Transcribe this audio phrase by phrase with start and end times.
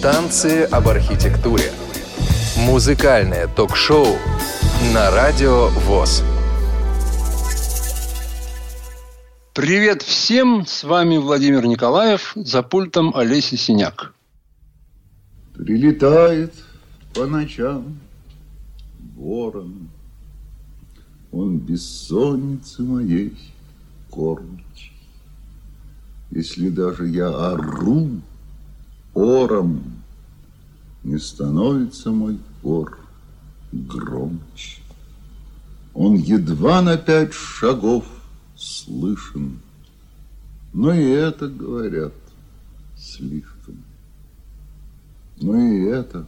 [0.00, 1.72] Танцы об архитектуре.
[2.56, 4.06] Музыкальное ток-шоу
[4.94, 6.22] на Радио ВОЗ.
[9.54, 10.64] Привет всем!
[10.64, 14.14] С вами Владимир Николаев, за пультом Олеся Синяк.
[15.56, 16.54] Прилетает
[17.12, 17.98] по ночам
[19.16, 19.88] ворон,
[21.32, 23.36] Он бессонницы моей
[24.10, 24.92] кормчий.
[26.30, 28.10] Если даже я ору
[29.18, 29.82] ором,
[31.02, 32.98] Не становится мой ор
[33.72, 34.82] громче.
[35.94, 38.04] Он едва на пять шагов
[38.56, 39.60] слышен,
[40.72, 42.12] но и это, говорят,
[42.96, 43.82] слишком.
[45.40, 46.26] Но и это,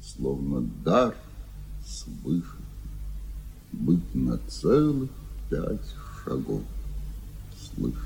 [0.00, 1.14] словно дар
[1.84, 2.56] свыше,
[3.72, 5.10] быть на целых
[5.50, 6.62] пять шагов
[7.74, 8.00] слышно.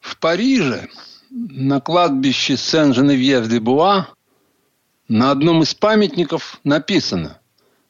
[0.00, 0.88] В Париже
[1.36, 4.08] на кладбище Сен-Женевьев-де-Буа
[5.08, 7.38] на одном из памятников написано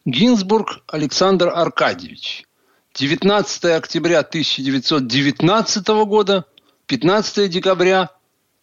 [0.05, 2.44] «Гинзбург Александр Аркадьевич,
[2.94, 6.44] 19 октября 1919 года,
[6.86, 8.11] 15 декабря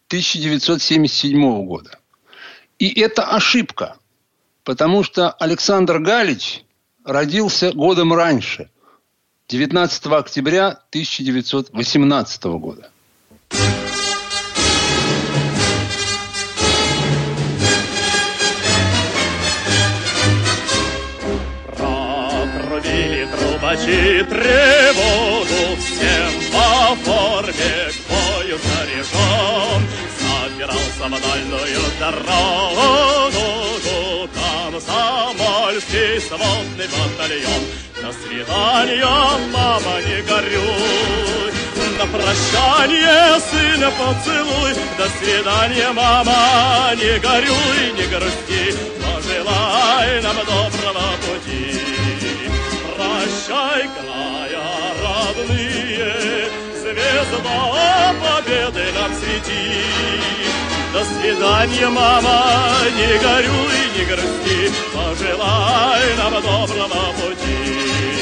[0.07, 1.97] 1977 года».
[2.77, 3.95] И это ошибка,
[4.65, 6.65] потому что Александр Галич
[7.05, 8.69] родился годом раньше,
[9.47, 12.89] 19 октября 1918 года.
[23.83, 29.81] Трубачи тревогу Всем по форме к бою заряжен
[30.19, 33.47] Собирался в дальнюю дорогу
[34.33, 37.63] Комсомольский сводный батальон
[38.01, 39.05] До свидания,
[39.51, 41.53] мама, не горюй
[41.97, 44.73] на прощание, сына, поцелуй.
[44.97, 51.92] До свидания, мама, не горюй, не грусти, пожелай нам доброго пути.
[53.73, 54.61] Прощай, края
[55.01, 59.81] родные, звезда победы нам свети.
[60.93, 68.12] До свидания, мама, не горюй, не грусти, пожелай нам доброго пути.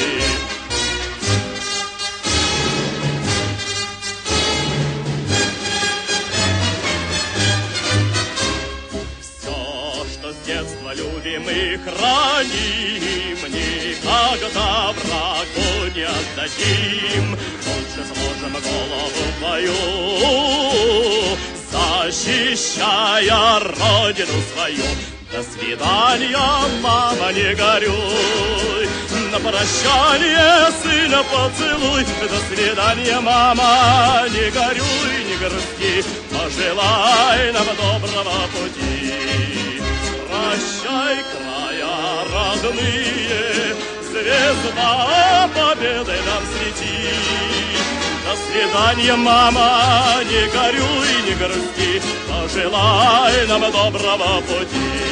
[11.22, 17.38] Детства любим и храним, Никогда врагу не отдадим.
[17.66, 19.40] Лучше сложим голову в
[21.72, 24.84] Защищая родину свою.
[25.32, 26.38] До свидания,
[26.82, 28.88] мама, не горюй.
[29.30, 32.04] На прощание, сына, поцелуй.
[32.20, 36.04] До свидания, мама, не горюй, не грусти.
[36.30, 39.01] Пожелай нам доброго пути.
[40.52, 47.08] Прощай, края родные, Звезда победы нам свети.
[48.26, 55.11] До свидания, мама, не горюй, не грусти, Пожелай нам доброго пути.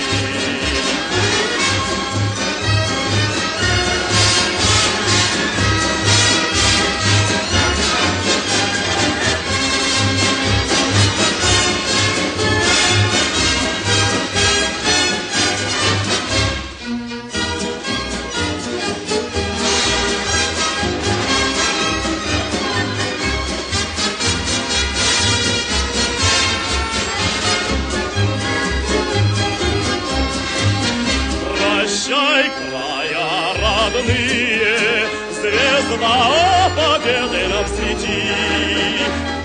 [34.01, 38.23] Родные, Звезда победы нам свети.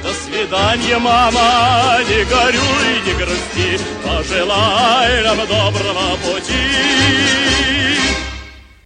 [0.04, 6.54] До свидания, мама, не горюй, не грусти, Пожелай нам доброго пути.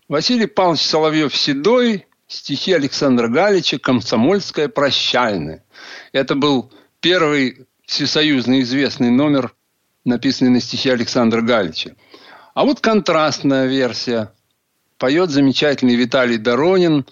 [0.07, 5.63] Василий Павлович Соловьев-Седой, стихи Александра Галича «Комсомольская прощальная».
[6.13, 9.54] Это был первый всесоюзный известный номер,
[10.06, 11.95] написанный на стихи Александра Галича.
[12.56, 14.33] А вот контрастная версия.
[15.00, 17.06] Поет замечательный Виталий Доронин,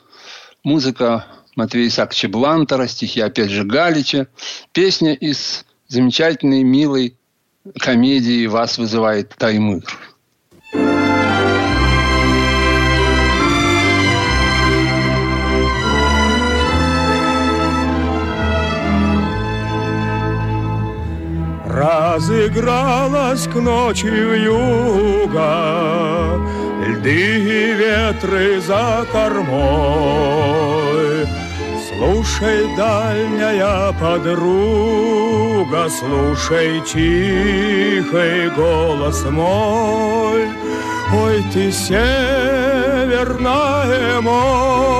[0.61, 1.25] музыка
[1.55, 4.27] Матвея Исааковича Блантера, стихи опять же Галича.
[4.73, 7.15] Песня из замечательной, милой
[7.79, 9.85] комедии «Вас вызывает Таймыр».
[21.65, 25.37] Разыгралась к ночи вьюга,
[26.97, 30.57] Льды и ветры за кормой.
[31.87, 40.47] Слушай, дальняя подруга, слушай тихий голос мой.
[41.13, 42.01] Ой, ты северное
[44.21, 44.95] море,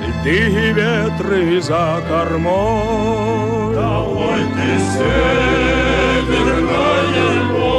[0.00, 3.74] льды и ветры за кормой.
[3.74, 6.56] Да, ой, ты северное
[7.52, 7.75] море,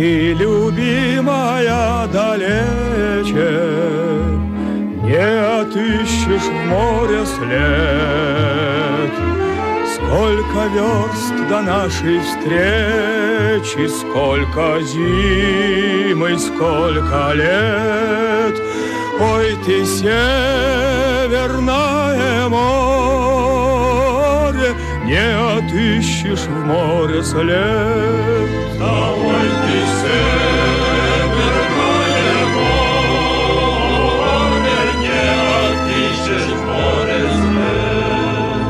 [0.00, 3.52] Ты, любимая, далече,
[5.02, 9.12] не отыщешь в море след.
[9.92, 18.56] Сколько верст до нашей встречи, сколько зимы, сколько лет.
[19.20, 21.28] Ой, ты северное
[22.48, 23.69] море,
[25.10, 25.26] не
[25.56, 28.48] отыщешь в море след.
[28.78, 32.32] Да, ой, ты северное море,
[35.02, 35.22] не
[35.66, 38.64] отыщешь в море след.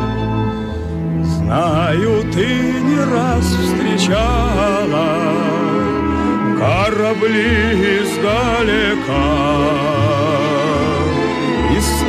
[1.27, 2.47] Знаю, ты
[2.89, 5.09] не раз встречала
[6.59, 7.53] корабли
[8.01, 9.29] издалека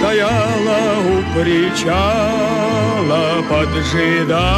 [0.01, 0.81] стояла
[1.13, 4.51] у причала, поджидая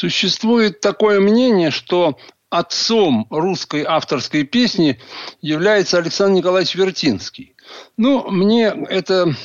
[0.00, 2.16] Существует такое мнение, что
[2.48, 4.98] отцом русской авторской песни
[5.42, 7.54] является Александр Николаевич Вертинский.
[7.98, 9.36] Ну, мне это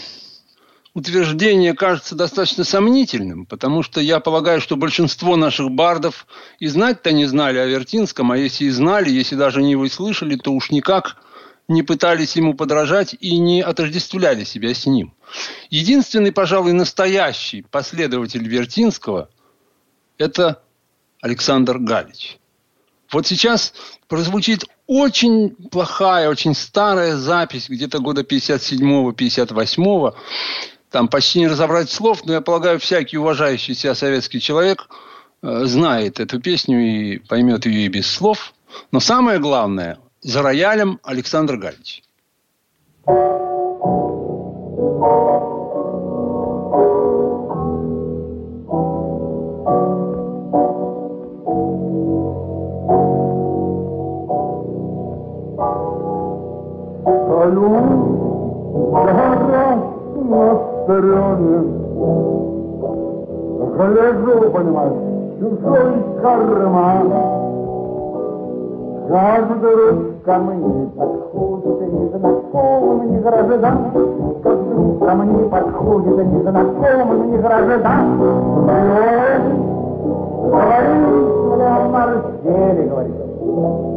[0.93, 6.25] утверждение кажется достаточно сомнительным, потому что я полагаю, что большинство наших бардов
[6.59, 10.37] и знать-то не знали о Вертинском, а если и знали, если даже не его слышали,
[10.37, 11.17] то уж никак
[11.67, 15.15] не пытались ему подражать и не отождествляли себя с ним.
[15.69, 19.27] Единственный, пожалуй, настоящий последователь Вертинского–
[20.17, 20.61] это
[21.21, 22.37] Александр Галич.
[23.11, 23.73] Вот сейчас
[24.07, 30.15] прозвучит очень плохая, очень старая запись, где-то года 57-58
[30.91, 34.89] Там почти не разобрать слов, но я полагаю, всякий уважающий себя советский человек
[35.41, 38.53] э, знает эту песню и поймет ее и без слов.
[38.91, 42.01] Но самое главное– за роялем Александр Галич.
[57.45, 57.69] Стою,
[58.91, 60.45] горя на
[63.77, 64.93] Гляжу, понимаешь,
[65.39, 67.13] чужой карман.
[69.07, 73.77] Каждый раз ко мне подходит незнакомый граждан,
[74.41, 78.19] Как вдруг ко мне подходит незнакомый граждан.
[80.49, 80.93] Говорит,
[81.53, 83.25] бля, Марселе, говорит он.
[83.45, 83.94] Такие, говорит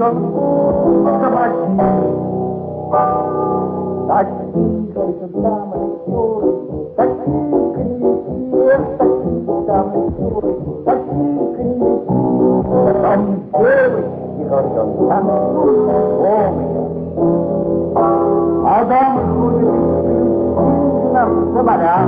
[0.00, 0.18] он,
[1.20, 1.68] кабаки.
[4.08, 6.50] Такие, говорит он, дамы, актеры,
[6.96, 9.86] такие красивые, такие там
[10.84, 11.90] такие крики,
[13.02, 13.20] там
[13.52, 16.78] девочки, говорит он, танцуют голые.
[18.64, 19.78] А дамы ходят
[20.58, 21.22] исключительно
[21.54, 21.98] за моря.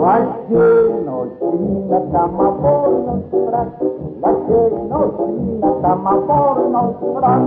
[0.00, 1.50] Лосей ночи
[1.88, 3.23] на самоборном
[3.54, 3.68] страх,
[4.88, 5.26] ночи
[5.60, 7.40] на самоборном страх.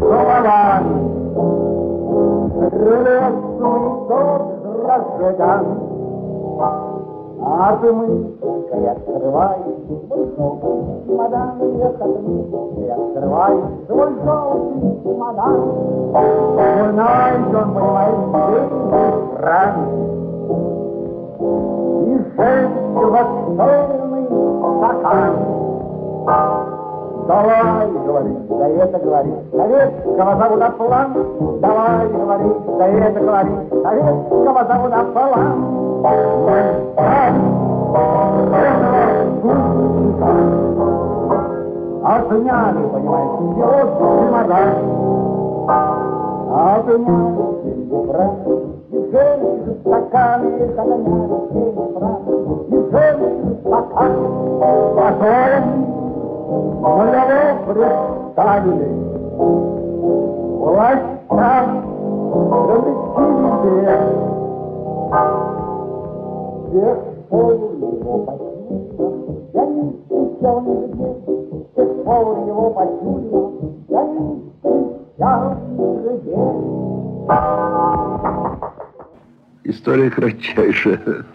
[0.00, 0.94] Головами,
[2.72, 4.42] Железный тот
[4.86, 5.64] разжиган,
[7.40, 7.42] а
[7.80, 10.76] ты мыслькой открываешь свой желтый
[11.06, 15.56] чемодан, ехать мыслькой открываешь свой желтый чемодан.
[19.40, 20.04] Женский
[22.36, 24.26] восторный
[24.78, 25.34] стакан.
[27.26, 31.16] Давай, говорит, да это говорит, советского завода план.
[31.60, 35.74] Давай, говорит, да это говорит, советского завода план.
[42.04, 44.68] Отняли, понимаете, его чемодан.
[46.52, 47.54] Отняли,
[48.06, 48.43] брат,
[50.14, 52.20] стаканы, отняли, через брат,
[52.68, 54.28] и женщин стаканы.
[54.94, 55.64] Потом
[56.82, 58.88] на него представили
[60.60, 61.66] властям
[62.40, 63.96] различили
[66.68, 67.63] всех пор
[79.84, 81.26] История кратчайшая.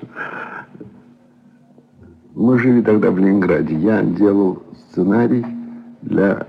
[2.33, 3.75] Мы жили тогда в Ленинграде.
[3.75, 5.45] Я делал сценарий
[6.01, 6.47] для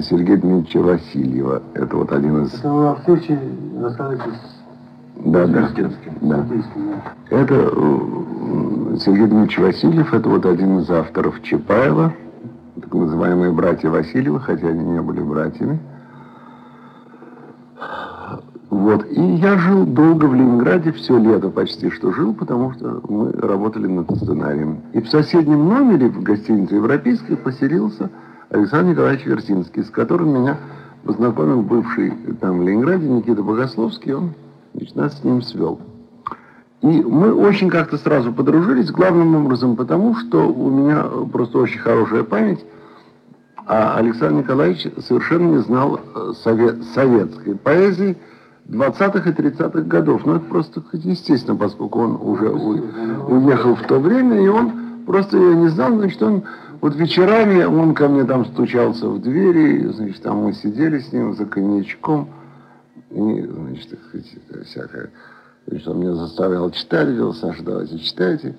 [0.00, 1.62] Сергея Дмитриевича Васильева.
[1.74, 2.54] Это вот один из...
[2.54, 3.38] Это вы во встрече
[3.80, 4.24] рассказываете
[5.24, 5.70] Да, да.
[6.22, 6.46] да.
[7.30, 12.12] Это э, Сергей Дмитриевич Васильев, это вот один из авторов Чапаева,
[12.80, 15.78] так называемые братья Васильевы, хотя они не были братьями.
[18.70, 19.06] Вот.
[19.10, 23.86] И я жил долго в Ленинграде, все лето почти что жил, потому что мы работали
[23.86, 24.80] над сценарием.
[24.92, 28.10] И в соседнем номере в гостинице «Европейской» поселился
[28.50, 30.56] Александр Николаевич Вертинский, с которым меня
[31.04, 34.34] познакомил бывший там в Ленинграде Никита Богословский, он
[34.94, 35.80] нас с ним свел.
[36.82, 42.24] И мы очень как-то сразу подружились, главным образом потому, что у меня просто очень хорошая
[42.24, 42.64] память,
[43.66, 46.00] а Александр Николаевич совершенно не знал
[46.42, 48.18] совет, советской поэзии
[48.68, 50.24] 20-х и 30-х годов.
[50.24, 55.36] Ну, это просто естественно, поскольку он уже у, уехал в то время, и он просто
[55.36, 56.44] ее не знал, значит, он
[56.80, 61.34] вот вечерами он ко мне там стучался в двери, значит, там мы сидели с ним
[61.34, 62.28] за коньячком,
[63.10, 63.98] и, значит,
[64.66, 65.10] всякое.
[65.66, 68.54] Значит, он меня заставлял читать, говорил, Саша, давайте читайте.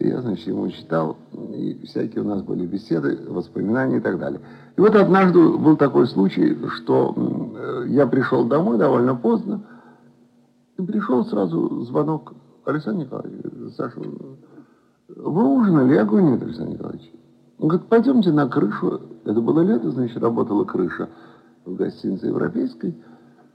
[0.00, 1.16] Я, значит, ему читал,
[1.52, 4.40] и всякие у нас были беседы, воспоминания и так далее.
[4.76, 9.62] И вот однажды был такой случай, что э, я пришел домой довольно поздно,
[10.78, 12.32] и пришел сразу звонок
[12.64, 14.00] Александр Николаевич, Саша,
[15.08, 15.94] вы ужинали?
[15.94, 17.12] Я говорю, нет, Александр Николаевич.
[17.58, 19.00] Он говорит, пойдемте на крышу.
[19.24, 21.08] Это было лето, значит, работала крыша
[21.64, 22.94] в гостинице европейской.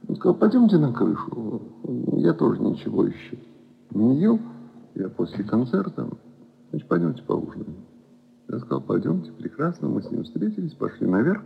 [0.09, 1.62] Он сказал, пойдемте на крышу.
[2.17, 3.38] Я тоже ничего еще
[3.91, 4.39] не ел.
[4.95, 6.07] Я после концерта.
[6.73, 7.75] Значит, пойдемте поужинаем.
[8.49, 9.89] Я сказал, пойдемте, прекрасно.
[9.89, 11.43] Мы с ним встретились, пошли наверх.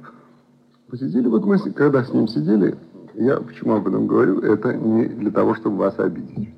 [0.89, 1.27] Посидели.
[1.27, 2.77] Вот мы, когда с ним сидели,
[3.15, 6.55] я почему об этом говорю, это не для того, чтобы вас обидеть.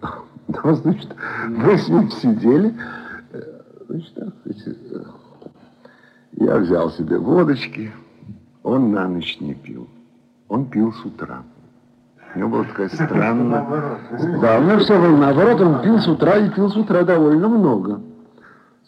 [0.48, 1.14] Но, значит,
[1.48, 2.74] мы с ним сидели,
[3.88, 5.06] значит, так сказать,
[6.32, 7.92] я взял себе водочки,
[8.62, 9.86] он на ночь не пил.
[10.48, 11.42] Он пил с утра.
[12.36, 13.66] У него была такая странная...
[14.42, 17.48] Да, у него все было наоборот, он пил с утра и пил с утра довольно
[17.48, 18.02] много.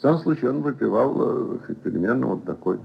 [0.03, 2.79] Сам случай он выпивал э, примерно вот такой,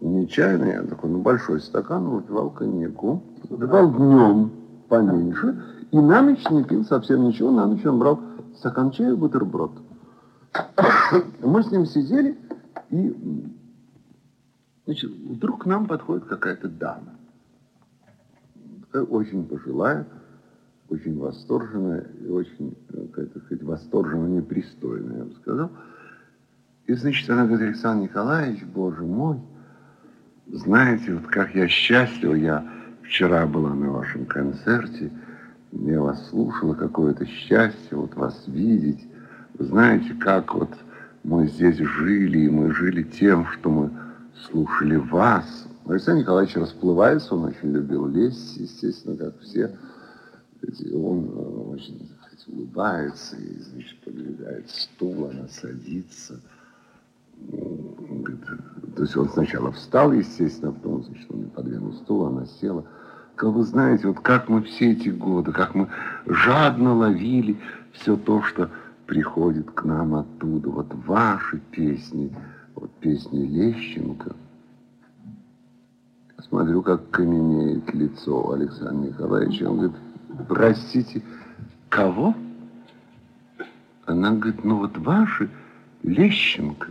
[0.00, 3.22] не чайный, а такой, ну, большой стакан, выпивал коньяку.
[3.48, 4.50] Выпивал днем
[4.88, 8.18] поменьше, и на ночь не пил совсем ничего, на ночь он брал
[8.56, 9.70] стакан чая и бутерброд.
[11.40, 12.36] Мы с ним сидели,
[12.90, 13.48] и
[14.86, 17.14] значит, вдруг к нам подходит какая-то дама.
[19.02, 20.06] Очень пожилая,
[20.88, 22.76] очень восторженная и очень,
[23.12, 25.70] как сказать, восторженно непристойная, я бы сказал.
[26.86, 29.40] И, значит, она говорит, Александр Николаевич, боже мой,
[30.46, 32.64] знаете, вот как я счастлива, я
[33.02, 35.10] вчера была на вашем концерте,
[35.72, 39.08] я вас слушала, какое-то счастье вот вас видеть.
[39.54, 40.70] Вы знаете, как вот
[41.24, 43.90] мы здесь жили, и мы жили тем, что мы
[44.36, 45.66] слушали вас.
[45.86, 49.76] Александр Николаевич расплывается, он очень любил лезть, естественно, как все.
[50.94, 56.40] Он очень сказать, улыбается и, значит, подвигает стул, она садится.
[57.36, 58.40] Говорит,
[58.96, 62.84] то есть он сначала встал, естественно, потом, значит, он подвинул стул, она села.
[63.36, 65.90] Как вы знаете, вот как мы все эти годы, как мы
[66.26, 67.58] жадно ловили
[67.92, 68.70] все то, что
[69.06, 70.70] приходит к нам оттуда.
[70.70, 72.34] Вот ваши песни,
[72.74, 74.34] вот песни Лещенко.
[76.48, 79.68] Смотрю, как каменеет лицо Александра Николаевича.
[79.68, 79.96] Он говорит,
[80.48, 81.22] простите,
[81.88, 82.34] кого?
[84.06, 85.48] Она говорит, ну вот ваши
[86.02, 86.88] Лещенко.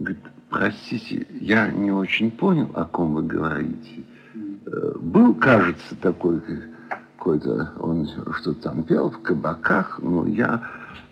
[0.00, 4.02] Говорит, простите, я не очень понял, о ком вы говорите.
[4.66, 6.42] Э, был, кажется, такой
[7.16, 8.06] какой-то, он
[8.38, 10.62] что-то там пел в кабаках, но я,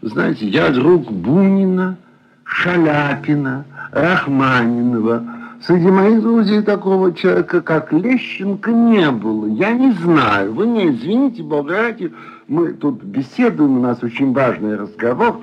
[0.03, 1.97] знаете, я друг Бунина,
[2.45, 5.42] Шаляпина, Рахманинова.
[5.65, 9.47] Среди моих друзей такого человека, как Лещенко, не было.
[9.47, 10.55] Я не знаю.
[10.55, 12.15] Вы не извините, Болградию,
[12.49, 15.39] мы тут беседуем, у нас очень важный разговор.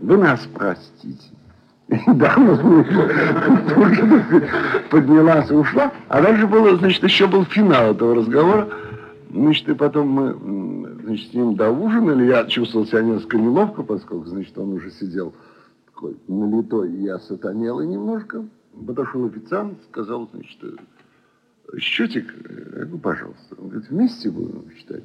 [0.00, 1.30] Вы нас простите.
[2.06, 2.34] Да,
[4.90, 5.92] поднялась и ушла.
[6.08, 8.68] А дальше было, значит, еще был финал этого разговора.
[9.30, 10.36] Значит, и потом мы,
[11.02, 12.26] значит, с ним доужинали.
[12.26, 15.32] Я чувствовал себя несколько неловко, поскольку, значит, он уже сидел
[15.86, 18.44] такой налитой, я сатанел немножко.
[18.86, 20.58] Подошел официант, сказал, значит,
[21.78, 23.56] счетик, я говорю, пожалуйста.
[23.58, 25.04] Он говорит, вместе будем считать.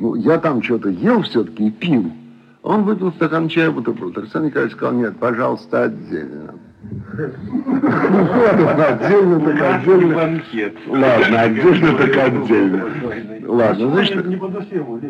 [0.00, 2.10] Ну, я там что-то ел все-таки и пил.
[2.62, 4.16] Он выпил стакан чая, бутерброд.
[4.16, 6.54] Александр Николаевич сказал, нет, пожалуйста, отдельно.
[8.82, 10.14] Отдельно так отдельно.
[10.14, 10.74] банкет.
[10.88, 12.86] Ладно, отдельно так отдельно.
[13.46, 14.26] Ладно, значит...
[14.26, 15.00] Не по ему,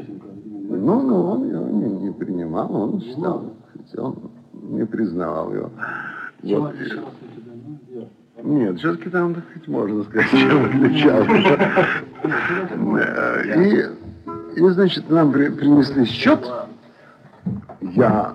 [0.68, 3.54] Ну, ну, он его не, не принимал, он считал,
[3.96, 5.70] он не признавал его.
[6.42, 6.74] Вот.
[8.42, 12.04] Нет, все-таки там, так сказать, можно сказать, чем отличался.
[13.56, 16.40] И, и, значит, нам при, принесли счет.
[17.80, 18.34] Я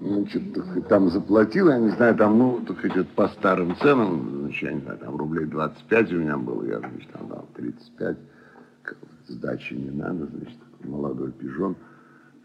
[0.00, 0.42] значит,
[0.88, 4.80] там заплатил, я не знаю, там, ну, так идет по старым ценам, значит, я не
[4.80, 8.16] знаю, там рублей 25 у меня было, я, значит, там дал 35,
[9.28, 11.76] сдачи не надо, значит, молодой пижон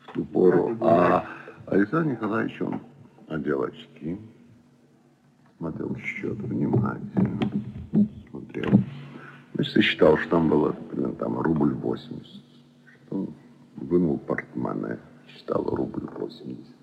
[0.06, 0.78] в ту пору.
[0.82, 1.26] А
[1.66, 2.80] Александр Николаевич, он
[3.28, 4.18] одел очки,
[5.60, 7.40] смотрел счет внимательно,
[8.32, 8.72] смотрел.
[9.54, 12.44] Значит, я считал, что там было, примерно, там рубль 80.
[13.12, 13.34] Он
[13.76, 16.80] вынул портмоне, считал рубль 80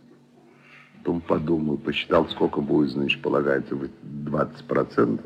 [1.06, 5.20] потом подумал, посчитал, сколько будет, значит, полагается 20%.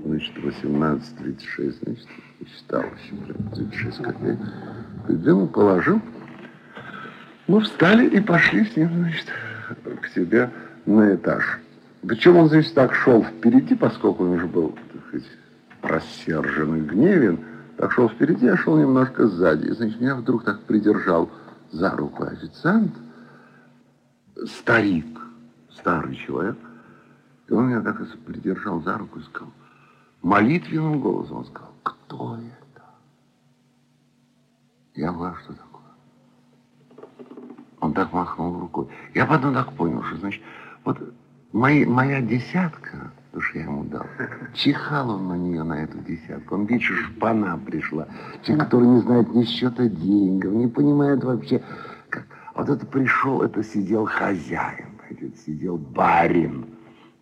[0.00, 2.08] Значит, 18, 36, значит,
[2.40, 4.38] посчитал еще 36 копеек.
[5.06, 6.00] Придумал, положил.
[7.46, 9.26] Мы встали и пошли с ним, значит,
[10.02, 10.50] к себе
[10.84, 11.60] на этаж.
[12.06, 15.28] Причем он, значит, так шел впереди, поскольку он уже был, так сказать,
[15.80, 17.40] рассержен и гневен,
[17.76, 19.68] так шел впереди, я шел немножко сзади.
[19.68, 21.30] И, значит, меня вдруг так придержал
[21.70, 22.92] за руку официант,
[24.46, 25.06] старик,
[25.70, 26.58] старый человек.
[27.48, 29.52] И он меня так придержал за руку и сказал,
[30.22, 32.84] молитвенным голосом он сказал, кто это?
[34.94, 37.16] Я говорю, что такое?
[37.80, 38.88] Он так махнул рукой.
[39.14, 40.42] Я потом так понял, что, значит,
[40.84, 40.98] вот
[41.54, 44.06] мои, моя десятка, что я ему дал,
[44.52, 46.56] чихал он на нее, на эту десятку.
[46.56, 48.06] Он видит, шпана пришла.
[48.42, 51.62] Человек, который не знает ни счета денег, не понимает вообще,
[52.54, 56.66] вот это пришел, это сидел хозяин, это сидел барин.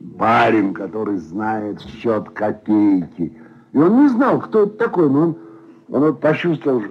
[0.01, 3.33] Барин, который знает счет копейки.
[3.73, 5.39] И он не знал, кто это такой, но он,
[5.89, 6.83] он вот почувствовал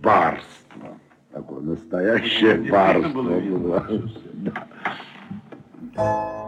[0.00, 0.98] барство.
[1.30, 3.22] Такое настоящее ну, барство.
[3.22, 3.84] Было,
[5.94, 6.43] да.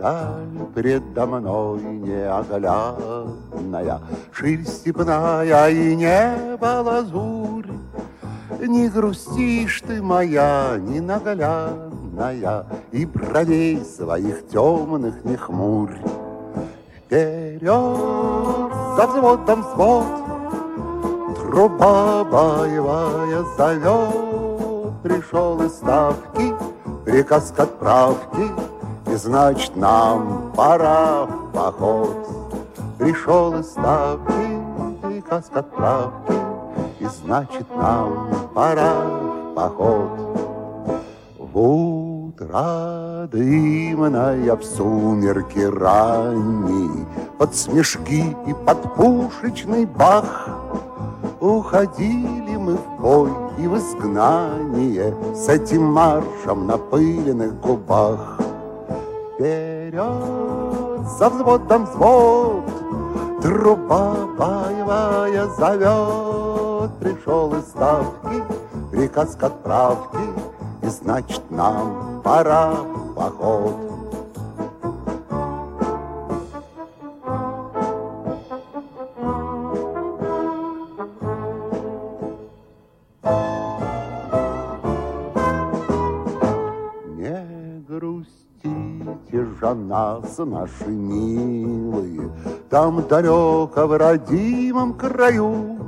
[0.00, 4.00] Даль предо мной неоглядная,
[4.32, 7.68] Ширь степная и небо лазурь.
[8.66, 15.98] Не грустишь ты моя ненаглядная, И бровей своих темных не хмурь.
[16.96, 17.60] Вперед
[18.96, 20.06] за взводом взвод,
[21.36, 26.54] Труба боевая зовет, Пришел из ставки
[27.04, 28.48] приказ к отправке—
[29.10, 32.28] и значит, нам пора в поход.
[32.98, 34.30] Пришел из ставки
[35.02, 36.34] приказ к отправке,
[37.00, 40.10] И значит, нам пора в поход.
[41.38, 47.06] В утро дымное, в сумерки ранние,
[47.38, 50.48] Под смешки и под пушечный бах
[51.40, 58.38] Уходили мы в бой и в изгнание С этим маршем на пыленных губах
[59.40, 62.64] вперед за взводом взвод.
[63.40, 68.44] Труба боевая зовет, пришел из ставки
[68.90, 70.18] приказ к отправке,
[70.82, 73.89] и значит нам пора в поход.
[89.70, 92.30] Же нас, наши милые,
[92.68, 95.78] Там далеко в родимом краю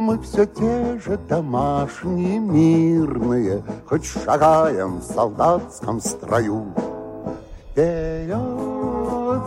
[0.00, 6.66] мы все те же домашние, мирные, Хоть шагаем в солдатском строю.
[7.70, 8.36] Вперед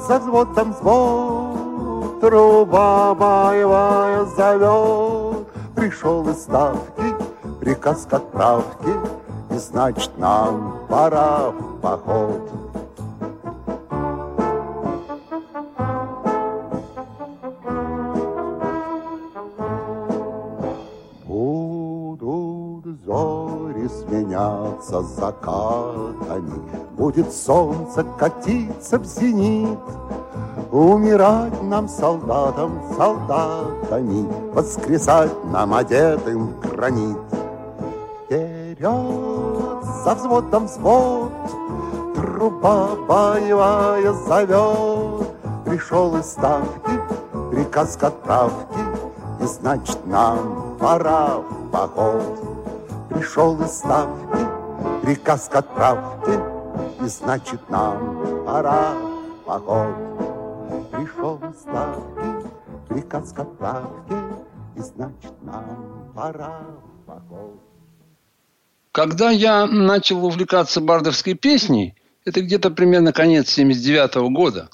[0.08, 5.48] за взводом взвод, Труба боевая зовет.
[5.76, 7.04] Пришел из ставки
[7.60, 8.94] приказ к отправке,
[9.52, 12.67] И значит нам пора в поход.
[24.38, 26.62] Зори сменяться закатами,
[26.98, 29.80] Будет солнце катиться в зенит,
[30.72, 37.18] Умирать нам, солдатам, солдатами, Воскресать нам, одетым в гранит.
[38.26, 41.32] Вперед за взводом взвод,
[42.16, 45.28] Труба боевая зовет.
[45.66, 46.92] Пришел из ставки
[47.52, 48.80] приказ к отправке,
[49.42, 52.47] И значит нам пора в поход.
[53.18, 54.46] Пришел из ставки
[55.02, 56.40] приказ к отправке,
[57.04, 58.94] И значит нам пора
[59.44, 59.96] поход.
[60.92, 62.48] Пришел из ставки
[62.88, 64.14] приказ к отправке,
[64.76, 66.62] И значит нам пора
[67.08, 67.60] поход.
[68.92, 74.70] Когда я начал увлекаться бардовской песней, это где-то примерно конец 79 года,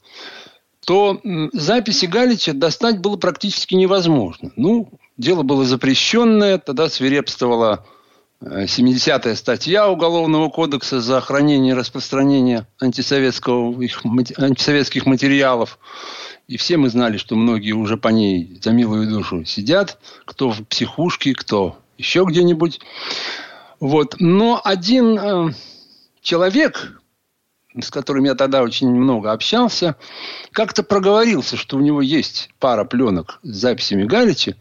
[0.86, 1.18] то
[1.54, 4.52] записи Галича достать было практически невозможно.
[4.58, 7.86] Ну, дело было запрещенное, тогда свирепствовала
[8.44, 14.02] 70-я статья Уголовного кодекса за хранение и распространение антисоветского, их
[14.38, 15.80] антисоветских материалов.
[16.48, 20.66] И все мы знали, что многие уже по ней за милую душу сидят, кто в
[20.66, 22.82] психушке, кто еще где-нибудь.
[23.80, 24.16] Вот.
[24.20, 25.54] Но один э,
[26.22, 27.02] человек,
[27.80, 29.96] с которым я тогда очень много общался,
[30.52, 34.56] как-то проговорился, что у него есть пара пленок с записями Галича.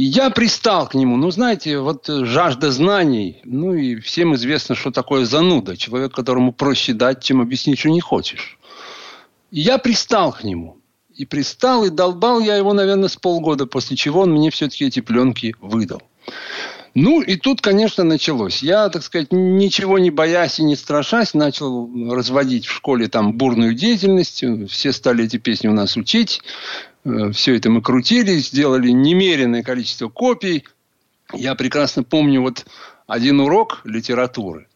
[0.00, 1.18] И я пристал к нему.
[1.18, 3.42] Ну, знаете, вот э, жажда знаний.
[3.44, 5.76] Ну, и всем известно, что такое зануда.
[5.76, 8.58] Человек, которому проще дать, чем объяснить, что не хочешь.
[9.50, 10.78] И я пристал к нему.
[11.14, 15.00] И пристал, и долбал я его, наверное, с полгода, после чего он мне все-таки эти
[15.00, 16.00] пленки выдал.
[16.94, 18.62] Ну, и тут, конечно, началось.
[18.62, 23.74] Я, так сказать, ничего не боясь и не страшась, начал разводить в школе там бурную
[23.74, 24.42] деятельность.
[24.70, 26.40] Все стали эти песни у нас учить.
[27.04, 30.64] Э, Все это мы крутили, сделали немеренное количество копий.
[31.32, 32.66] Я прекрасно помню вот
[33.06, 34.66] один урок литературы.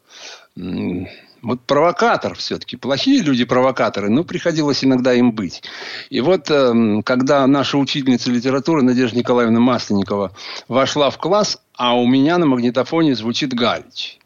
[1.45, 2.77] Вот провокатор все-таки.
[2.77, 5.63] Плохие люди провокаторы, но приходилось иногда им быть.
[6.09, 10.33] И вот, эм, когда наша учительница литературы Надежда Николаевна Масленникова
[10.69, 14.19] вошла в класс, а у меня на магнитофоне звучит Галич.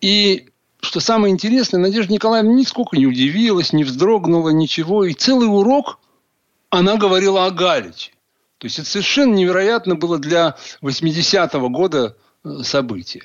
[0.00, 5.04] И что самое интересное, Надежда Николаевна нисколько не удивилась, не вздрогнула, ничего.
[5.04, 5.98] И целый урок
[6.74, 8.12] она говорила о Галиче.
[8.58, 13.24] То есть это совершенно невероятно было для 80-го года э, событие.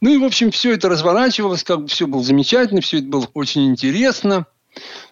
[0.00, 3.28] Ну и, в общем, все это разворачивалось, как бы все было замечательно, все это было
[3.34, 4.46] очень интересно.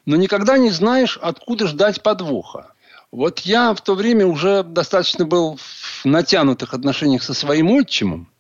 [0.06, 2.72] Но никогда не знаешь, откуда ждать подвоха.
[3.10, 8.30] Вот я в то время уже достаточно был в натянутых отношениях со своим отчимом,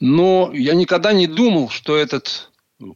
[0.00, 2.50] но я никогда не думал, что этот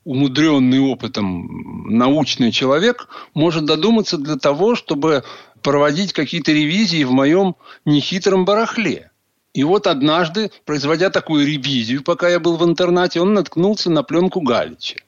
[0.05, 5.25] умудренный опытом научный человек может додуматься для того, чтобы
[5.67, 9.11] проводить какие-то ревизии в моем нехитром барахле.
[9.53, 14.43] И вот однажды, производя такую ревизию, пока я был в интернате, он наткнулся на пленку
[14.43, 15.01] Галича.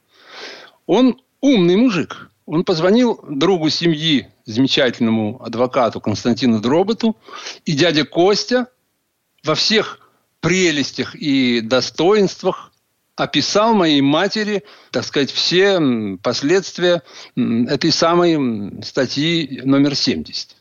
[0.87, 2.33] Он умный мужик.
[2.45, 7.17] Он позвонил другу семьи, замечательному адвокату Константину Дроботу,
[7.65, 8.67] и дядя Костя
[9.45, 12.68] во всех прелестях и достоинствах
[13.19, 15.81] описал моей матери, так сказать, все
[16.23, 17.03] последствия
[17.37, 20.57] этой самой статьи номер 70.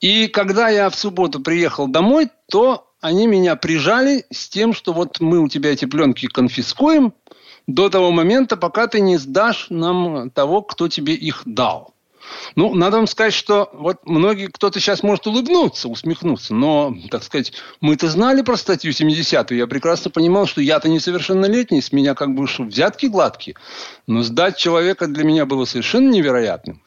[0.00, 5.20] И когда я в субботу приехал домой, то они меня прижали с тем, что вот
[5.20, 7.14] мы у тебя эти пленки конфискуем
[7.66, 11.93] до того момента, пока ты не сдашь нам того, кто тебе их дал.
[12.56, 17.52] Ну, надо вам сказать, что вот многие, кто-то сейчас может улыбнуться, усмехнуться, но, так сказать,
[17.80, 22.46] мы-то знали про статью 70-ю, я прекрасно понимал, что я-то несовершеннолетний, с меня как бы
[22.46, 23.56] взятки гладкие,
[24.06, 26.82] но сдать человека для меня было совершенно невероятным.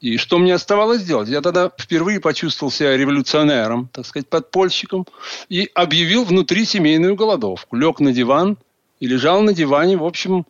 [0.00, 1.28] И что мне оставалось делать?
[1.28, 5.06] Я тогда впервые почувствовал себя революционером, так сказать, подпольщиком,
[5.50, 7.76] и объявил внутри семейную голодовку.
[7.76, 8.56] Лег на диван
[8.98, 10.46] и лежал на диване, в общем,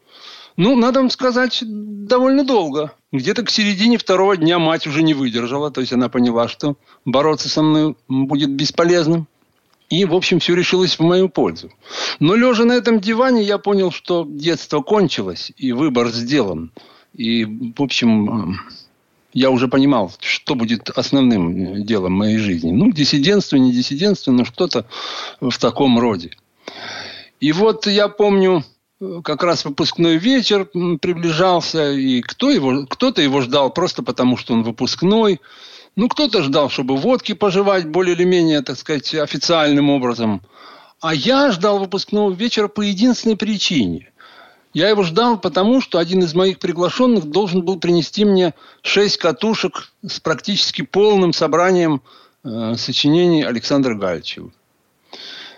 [0.60, 2.92] ну, надо вам сказать, довольно долго.
[3.12, 7.48] Где-то к середине второго дня мать уже не выдержала, то есть она поняла, что бороться
[7.48, 9.26] со мной будет бесполезным.
[9.88, 11.72] И, в общем, все решилось в мою пользу.
[12.18, 16.72] Но лежа на этом диване, я понял, что детство кончилось, и выбор сделан.
[17.14, 18.60] И, в общем,
[19.32, 22.70] я уже понимал, что будет основным делом моей жизни.
[22.70, 24.84] Ну, диссидентство, не диссидентство, но что-то
[25.40, 26.32] в таком роде.
[27.40, 28.62] И вот я помню,
[29.24, 34.62] как раз выпускной вечер приближался, и кто его, кто-то его ждал просто потому, что он
[34.62, 35.40] выпускной.
[35.96, 40.42] Ну, кто-то ждал, чтобы водки пожевать более или менее, так сказать, официальным образом.
[41.00, 44.12] А я ждал выпускного вечера по единственной причине.
[44.72, 49.90] Я его ждал, потому что один из моих приглашенных должен был принести мне шесть катушек
[50.06, 52.02] с практически полным собранием
[52.44, 54.52] э, сочинений Александра Галичева.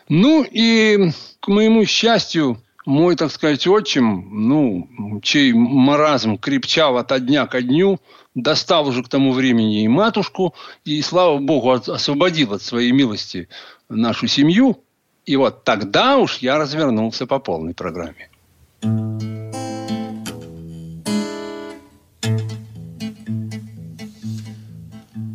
[0.09, 7.47] Ну и к моему счастью, мой, так сказать, отчим, ну, чей маразм крепчал от дня
[7.47, 8.01] ко дню,
[8.35, 13.49] достал уже к тому времени и матушку, и, слава богу, освободил от своей милости
[13.89, 14.79] нашу семью.
[15.25, 18.29] И вот тогда уж я развернулся по полной программе.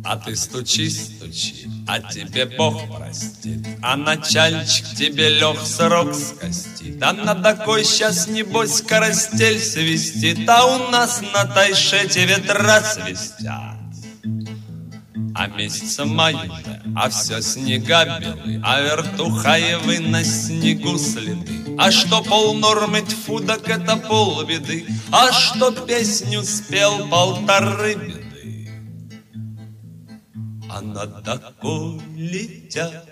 [0.04, 7.02] А ты стучись, стучи, а тебе Бог простит, А начальчик тебе лег срок скостит.
[7.02, 13.78] А на такой сейчас, небось, карастель свистит, А у нас на Тайшете ветра свистят.
[15.34, 16.36] А месяц май
[16.94, 21.74] а все снега белый, А вертухаевы на снегу следы.
[21.78, 28.27] А что пол нормы тьфу, так это полбеды, А что песню спел полторы беды.
[30.70, 33.06] А над окой летят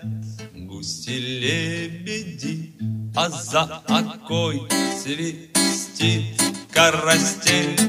[0.53, 2.73] гуси-лебеди,
[3.15, 4.67] А за окой
[5.01, 6.39] свистит
[6.71, 7.79] карастель.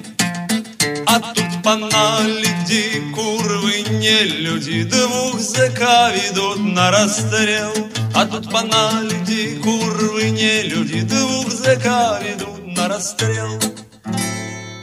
[1.07, 7.73] А тут по наледи курвы не люди, Двух зэка ведут на расстрел.
[8.15, 13.61] А тут по наледи курвы не люди, Двух зэка ведут на расстрел.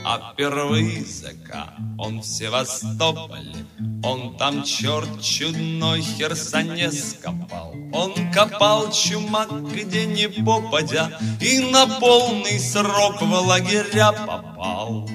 [0.08, 3.66] А первый языка он в Севастополе,
[4.04, 7.74] Он там черт чудной Херсоне скопал.
[7.92, 15.10] Он копал чумак, где не попадя, И на полный срок в лагеря попал.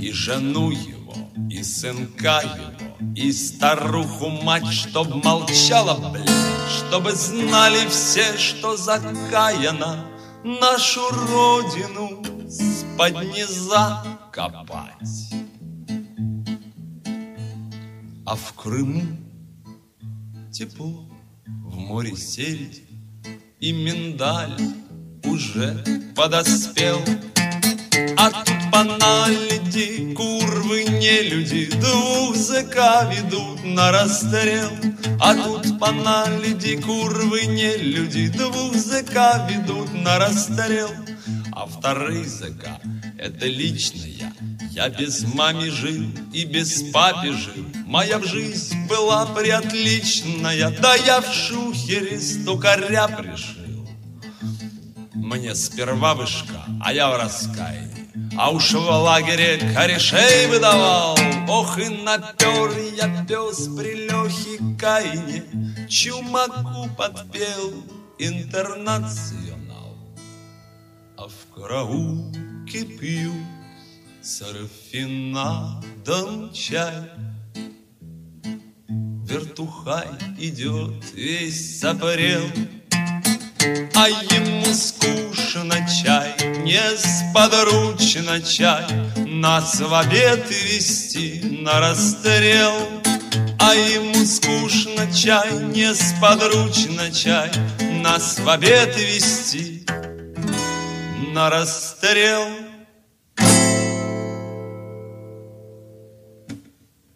[0.00, 1.14] И жену его,
[1.48, 6.28] и сынка его, И старуху мать, чтоб молчала, блядь,
[6.68, 10.06] Чтобы знали все, что закаяна
[10.42, 12.31] Нашу родину
[13.10, 15.34] под низа копать.
[18.24, 19.02] А в Крыму
[20.52, 21.08] тепло,
[21.46, 22.82] в море сельдь
[23.58, 24.56] и миндаль
[25.24, 25.84] уже
[26.14, 27.00] подоспел.
[28.16, 34.70] А тут по наледи курвы не люди Двух зэка ведут на расстрел
[35.20, 40.90] А тут по наледи курвы не люди Двух зэка ведут на расстрел
[41.52, 42.80] а вторые языка—
[43.22, 44.32] это личная.
[44.72, 47.64] Я без мами жил и без папи жил.
[47.86, 53.88] Моя жизнь была приотличная, да я в шухере стукаря пришил.
[55.14, 57.90] Мне сперва вышка, а я в раскаянии.
[58.36, 61.16] А уж в лагере корешей выдавал
[61.48, 65.44] Ох, и напер я пес при Лехе Кайне
[65.88, 67.84] Чумаку подпел
[68.18, 69.52] интернацию
[71.22, 71.54] а в
[72.72, 73.34] караулке пьют
[74.22, 77.10] с рафинадом чай.
[79.26, 80.08] Вертухай
[80.38, 82.44] идет весь запарел,
[83.94, 88.84] а ему скучно чай, несподручно чай,
[89.26, 92.72] Нас в обед вести на расстрел.
[93.58, 97.50] А ему скучно чай, несподручно чай,
[98.02, 99.82] Нас в обед вести
[101.32, 102.61] на расстрел.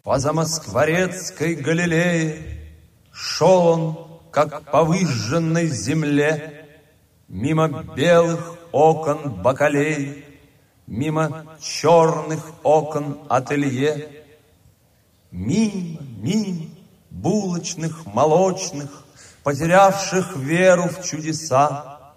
[0.07, 2.71] По Замоскворецкой Галилее
[3.11, 6.65] Шел он, как по выжженной земле,
[7.27, 10.23] Мимо белых окон бакалей,
[10.87, 14.23] Мимо черных окон ателье,
[15.29, 16.69] Мимо, мимо
[17.09, 19.03] булочных, молочных,
[19.43, 22.13] Потерявших веру в чудеса,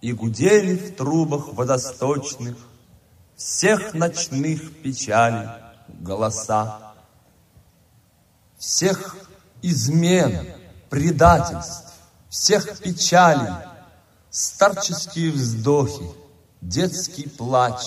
[0.00, 2.56] и гудели в трубах водосточных
[3.36, 5.46] Всех ночных печалей
[5.86, 6.89] голоса.
[8.60, 9.16] Всех
[9.62, 10.46] измен,
[10.90, 11.94] предательств,
[12.28, 13.54] всех печалей,
[14.28, 16.04] старческие вздохи,
[16.60, 17.80] детский плач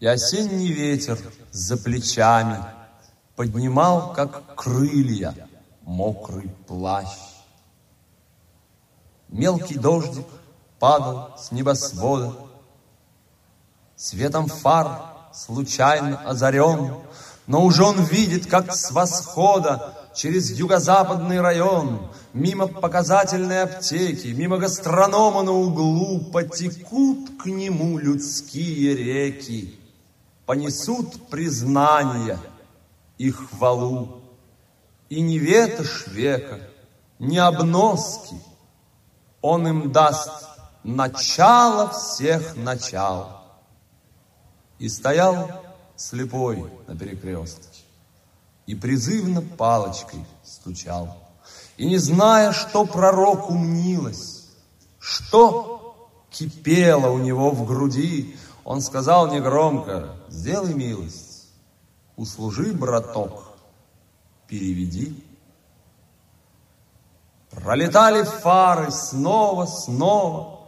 [0.00, 1.20] и осенний ветер
[1.52, 2.64] за плечами
[3.36, 5.32] поднимал, как крылья,
[5.82, 7.16] мокрый плащ.
[9.28, 10.26] Мелкий дождик
[10.80, 12.34] падал с небосвода,
[13.94, 17.03] Светом фар случайно озарен,
[17.46, 25.42] Но уже он видит, как с восхода Через юго-западный район, Мимо показательной аптеки, Мимо гастронома
[25.42, 29.78] на углу Потекут к нему людские реки,
[30.46, 32.38] Понесут признания
[33.18, 34.22] и хвалу.
[35.08, 36.60] И не ветошь века,
[37.18, 38.36] не обноски,
[39.40, 40.30] Он им даст
[40.82, 43.42] начало всех начал.
[44.78, 45.63] И стоял
[45.96, 47.68] слепой на перекрестке,
[48.66, 51.16] И призывно палочкой стучал.
[51.76, 54.48] И не зная, что пророку мнилось,
[54.98, 61.48] Что кипело у него в груди, Он сказал негромко, сделай милость,
[62.16, 63.48] Услужи, браток,
[64.46, 65.22] переведи.
[67.50, 70.60] Пролетали фары снова, снова,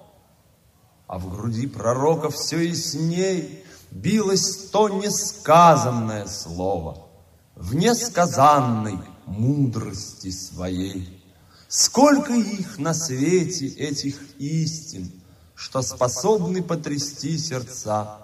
[1.06, 7.06] А в груди пророка все ясней билось то несказанное слово
[7.54, 11.22] в несказанной мудрости своей.
[11.68, 15.10] Сколько их на свете, этих истин,
[15.54, 18.18] что способны потрясти сердца.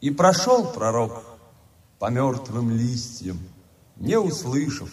[0.00, 1.24] И прошел пророк
[1.98, 3.38] по мертвым листьям,
[3.96, 4.90] не услышав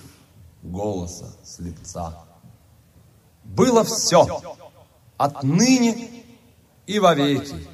[0.64, 2.26] голоса слепца.
[3.44, 4.26] Было все
[5.18, 6.24] отныне
[6.88, 7.68] и вовеки.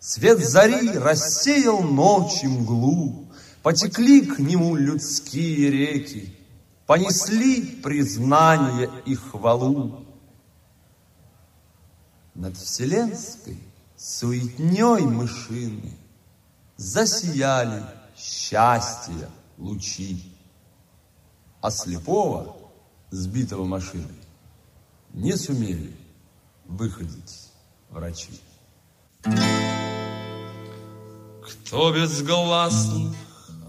[0.00, 3.26] Свет зари рассеял ночи мглу,
[3.62, 6.34] Потекли к нему людские реки,
[6.86, 10.06] Понесли признание и хвалу.
[12.34, 13.58] Над вселенской
[13.94, 15.92] суетней мышины
[16.78, 17.84] Засияли
[18.16, 20.34] счастья лучи,
[21.60, 22.56] А слепого,
[23.10, 24.06] сбитого машиной,
[25.12, 25.94] Не сумели
[26.64, 27.50] выходить
[27.90, 28.40] врачи.
[31.50, 33.14] Кто безгласно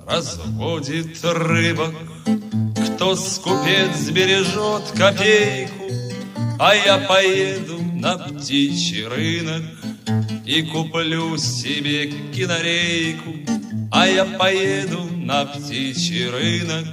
[0.08, 1.96] разводит рыбок,
[2.96, 5.86] Кто скупец бережет копейку,
[6.60, 9.63] А я поеду на птичий рынок
[10.46, 13.34] И куплю себе кинорейку,
[13.91, 16.86] А я поеду на птичий рынок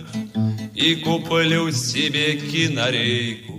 [0.74, 3.59] И куплю себе кинорейку.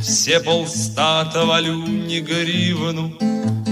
[0.00, 3.16] Все полстата валю не гривну,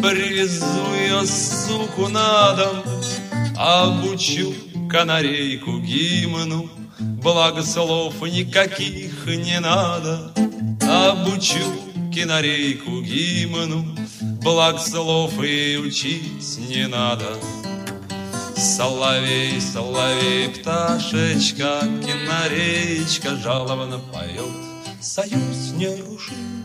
[0.08, 2.84] Привезу я суку на дом,
[3.56, 4.54] Обучу
[4.88, 10.32] канарейку гимну, Благо слов никаких не надо.
[10.80, 11.58] Обучу
[12.14, 13.84] кинарейку гимну,
[14.44, 17.36] Благ слов и учить не надо.
[18.56, 24.54] Соловей, соловей, пташечка, кинареечка жалобно поет,
[25.00, 26.55] Союз нерушимый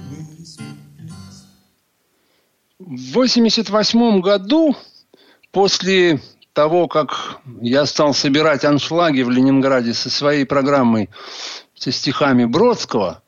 [2.87, 4.75] В 88 году,
[5.51, 6.19] после
[6.53, 11.09] того, как я стал собирать аншлаги в Ленинграде со своей программой
[11.75, 13.21] со стихами Бродского,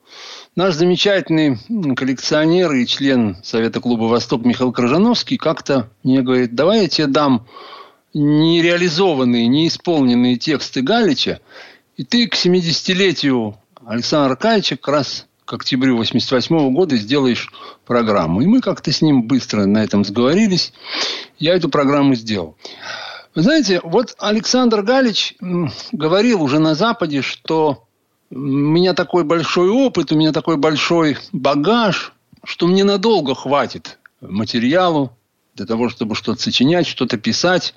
[0.56, 1.60] наш замечательный
[1.96, 7.46] коллекционер и член Совета клуба «Восток» Михаил Крыжановский как-то мне говорит, давай я тебе дам
[8.16, 11.42] нереализованные, неисполненные тексты Галича,
[11.96, 17.51] и ты к 70-летию Александра Аркадьевича как раз к октябрю 88 года сделаешь
[17.86, 18.41] программу.
[18.41, 20.73] И мы как-то с ним быстро на этом сговорились.
[21.39, 22.58] Я эту программу сделал.
[23.36, 25.36] Вы знаете, вот Александр Галич
[25.91, 27.86] говорил уже на Западе, что
[28.29, 35.18] у меня такой большой опыт, у меня такой большой багаж, что мне надолго хватит материалу
[35.55, 37.74] для того, чтобы что-то сочинять, что-то писать.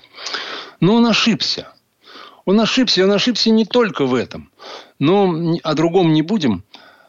[0.81, 1.73] Но он ошибся.
[2.45, 4.51] Он ошибся, он ошибся не только в этом.
[4.99, 6.65] Но о другом не будем.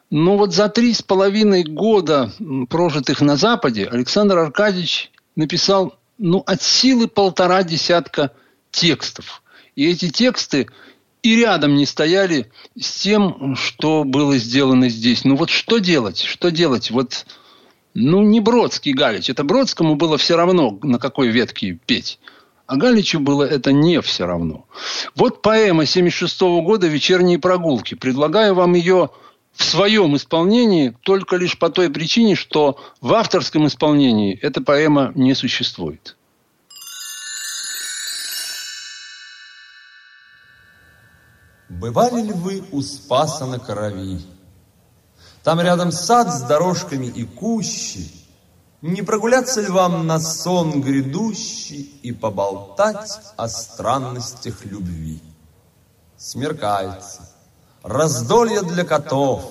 [0.10, 2.32] Но вот за три с половиной года,
[2.70, 8.32] прожитых на Западе, Александр Аркадьевич написал ну, от силы полтора десятка
[8.72, 9.44] текстов.
[9.76, 10.68] И эти тексты
[11.24, 15.26] и рядом не стояли с тем, что было сделано здесь.
[15.26, 16.20] Ну вот что делать?
[16.20, 16.90] Что делать?
[16.90, 17.26] Вот,
[17.94, 19.30] ну не Бродский Галич.
[19.30, 22.20] Это Бродскому было все равно, на какой ветке петь.
[22.66, 24.66] А Галичу было это не все равно.
[25.16, 27.96] Вот поэма 76 года «Вечерние прогулки».
[27.96, 29.10] Предлагаю вам ее
[29.58, 35.34] в своем исполнении только лишь по той причине, что в авторском исполнении эта поэма не
[35.34, 36.16] существует.
[41.70, 44.22] Бывали ли вы у Спаса на Крови?
[45.44, 48.12] Там рядом сад с дорожками и кущи.
[48.82, 55.20] Не прогуляться ли вам на сон грядущий и поболтать о странностях любви?
[56.16, 57.30] Смеркается,
[57.88, 59.50] раздолье для котов,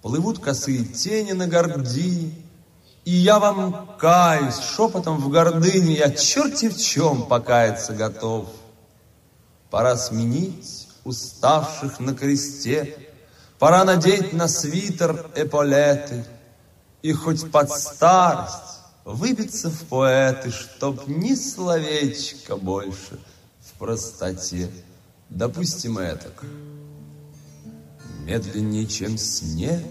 [0.00, 2.34] плывут косые тени на гордине,
[3.04, 8.46] и я вам каюсь шепотом в гордыне, я черти в чем покаяться готов.
[9.70, 12.96] Пора сменить уставших на кресте,
[13.62, 16.24] Пора надеть на свитер эполеты
[17.00, 23.20] И хоть под старость выбиться в поэты, Чтоб ни словечко больше
[23.60, 24.68] в простоте.
[25.28, 26.42] Допустим, этак.
[28.24, 29.82] Медленнее, чем снег,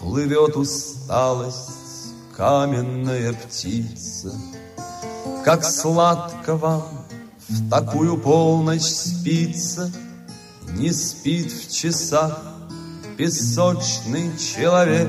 [0.00, 4.32] Плывет усталость, каменная птица.
[5.44, 7.06] Как сладко вам
[7.48, 9.90] в такую полночь спится,
[10.72, 12.40] Не спит в часах
[13.16, 15.08] песочный человек.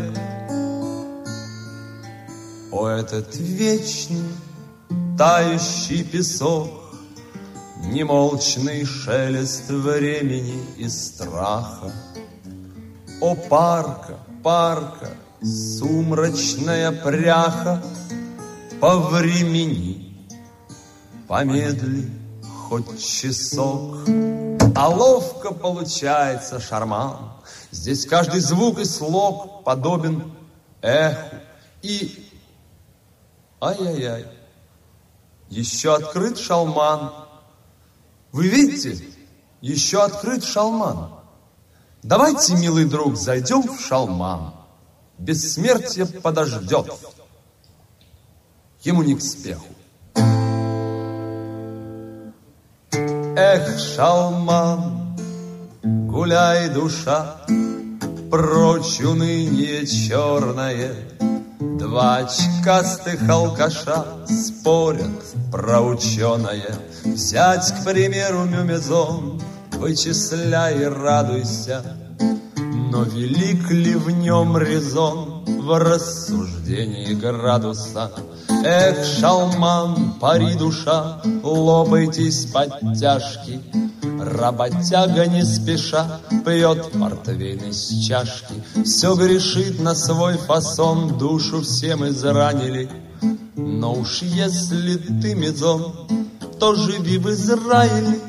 [2.71, 4.23] О, этот вечный
[5.17, 6.69] тающий песок,
[7.85, 11.91] Немолчный шелест времени и страха.
[13.21, 15.09] О, парка, парка,
[15.41, 17.81] сумрачная пряха,
[18.79, 20.15] По времени
[21.27, 22.11] помедли
[22.43, 23.97] хоть часок.
[24.75, 27.31] А ловко получается шарман.
[27.71, 30.31] Здесь каждый звук и слог подобен
[30.81, 31.35] эху.
[31.81, 32.29] И,
[33.61, 34.27] ай-яй-яй,
[35.49, 37.26] еще открыт шалман.
[38.37, 39.03] Вы видите,
[39.61, 41.09] еще открыт шалман.
[42.03, 44.53] Давайте, милый друг, зайдем в шалман.
[45.17, 46.85] Бессмертие подождет.
[48.83, 49.65] Ему не к спеху.
[52.91, 55.17] Эх, шалман,
[55.81, 57.37] гуляй, душа,
[58.29, 60.93] Прочь уныние черное.
[61.59, 66.77] Два очкастых алкаша Спорят про ученое.
[67.13, 69.41] Взять, к примеру, мюмезон,
[69.73, 71.83] Вычисляй и радуйся,
[72.91, 78.11] Но велик ли в нем резон В рассуждении градуса?
[78.63, 83.61] Эх, шалман, пари душа, лопайтесь подтяжки.
[84.19, 88.55] Работяга не спеша пьет портвейн из чашки.
[88.83, 92.89] Все грешит на свой фасон, душу всем изранили.
[93.55, 95.93] Но уж если ты мезон,
[96.59, 98.19] то живи в Израиле.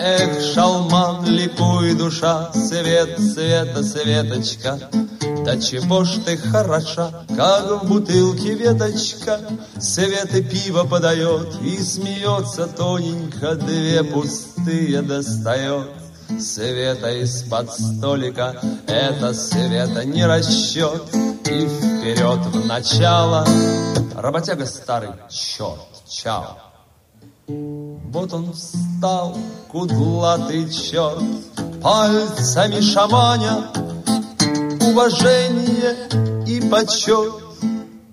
[0.00, 4.78] Эх, шалман, ликуй, душа, свет, света, светочка.
[5.44, 9.40] Да чего ж ты хороша, как в бутылке веточка,
[9.80, 15.88] Свет и пиво подает, и смеется тоненько, Две пустые достает.
[16.40, 23.44] Света из-под столика, это света не расчет, И вперед в начало,
[24.16, 26.61] работяга старый, черт, чао.
[28.10, 29.36] Вот он встал,
[29.68, 31.22] кудлатый черт,
[31.82, 33.66] Пальцами шаманя,
[34.80, 35.96] уважение
[36.46, 37.32] и почет.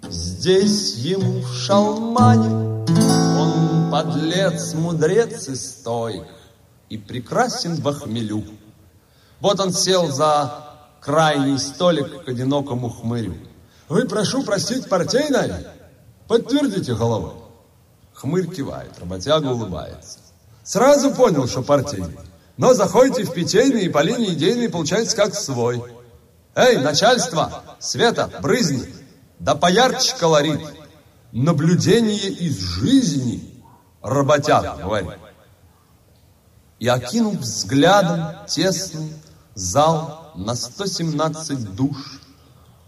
[0.09, 2.85] Здесь ему в шалмане
[3.37, 6.25] он подлец, мудрец и стойк,
[6.89, 8.43] и прекрасен в хмелю.
[9.39, 10.51] Вот он сел за
[10.99, 13.35] крайний столик к одинокому хмырю.
[13.87, 15.51] Вы, прошу простить, партийной?
[16.27, 17.33] Подтвердите головой.
[18.19, 20.19] Хмырь кивает, работяга улыбается.
[20.63, 22.19] Сразу понял, что партийный.
[22.57, 25.81] Но заходите в питейный и по линии идейный получается как свой.
[26.53, 28.93] Эй, начальство, Света, брызни,
[29.39, 30.59] да поярче колорит.
[31.31, 33.63] Наблюдение из жизни,
[34.01, 35.13] работяга, говорит.
[36.79, 39.13] И окинув взглядом тесный
[39.55, 42.19] зал на 117 душ,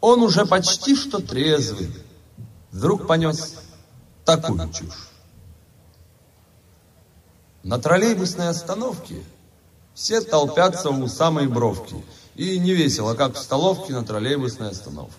[0.01, 1.95] он уже почти что трезвый,
[2.71, 3.55] вдруг понес
[4.25, 5.10] такую чушь.
[7.63, 9.23] На троллейбусной остановке
[9.93, 11.95] все толпятся у самой бровки–
[12.35, 15.13] и не весело, как в столовке на троллейбусной остановке.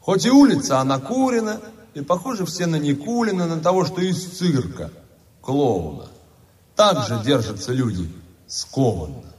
[0.00, 1.60] Хоть и улица, она курена,
[1.94, 4.90] и похожи все на Никулина, на того, что из цирка,
[5.40, 6.08] клоуна.
[6.74, 8.10] Так же держатся люди
[8.48, 9.32] скованно.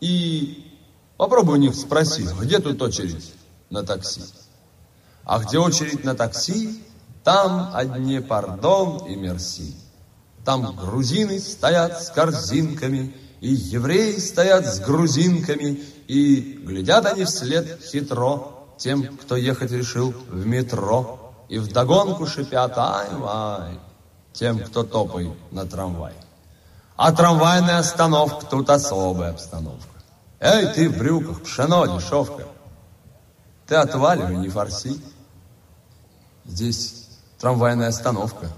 [0.00, 0.72] И
[1.16, 3.34] попробуй у них спроси, где тут очередь
[3.70, 4.22] на такси?
[5.24, 6.82] А где очередь на такси,
[7.22, 9.74] там одни пардон и мерси.
[10.46, 18.52] Там грузины стоят с корзинками, и евреи стоят с грузинками, и глядят они вслед хитро
[18.78, 23.80] тем, кто ехать решил в метро, и вдогонку шипят ай-вай
[24.32, 26.14] тем, кто топает на трамвай.
[26.96, 29.96] А трамвайная остановка тут особая обстановка.
[30.38, 32.46] Эй, ты в брюках, пшено, дешевка.
[33.66, 35.02] Ты отваливай, не форси.
[36.44, 37.08] Здесь
[37.40, 38.52] трамвайная остановка,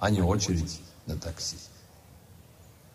[0.00, 1.56] а не очередь на такси.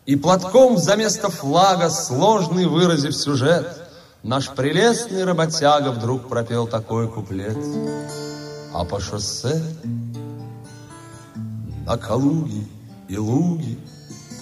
[0.06, 3.82] И платком за место флага, сложный выразив сюжет,
[4.22, 7.58] Наш прелестный работяга вдруг пропел такой куплет.
[8.72, 9.60] А по шоссе
[11.84, 12.68] на Калуги
[13.08, 13.78] и Луги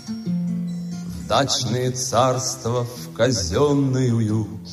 [0.07, 4.69] В дачные царства, в казенный уют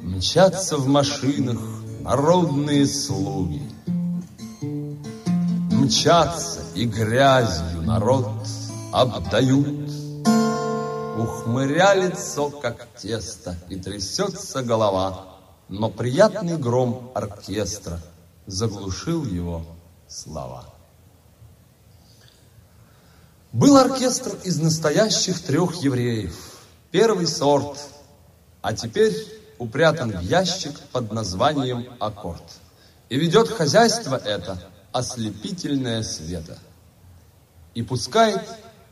[0.00, 1.58] Мчатся в машинах
[2.00, 3.68] народные слуги
[5.72, 8.28] Мчатся и грязью народ
[8.92, 9.90] обдают
[11.16, 15.36] Ухмыря лицо, как тесто, и трясется голова
[15.68, 18.00] Но приятный гром оркестра
[18.46, 19.64] заглушил его
[20.08, 20.66] слова
[23.52, 26.36] Был оркестр из настоящих трех евреев
[26.90, 27.78] Первый сорт,
[28.62, 29.14] а теперь
[29.58, 32.42] упрятан в ящик под названием «Аккорд».
[33.08, 34.58] И ведет хозяйство это
[34.94, 36.56] ослепительное света.
[37.74, 38.40] И пускает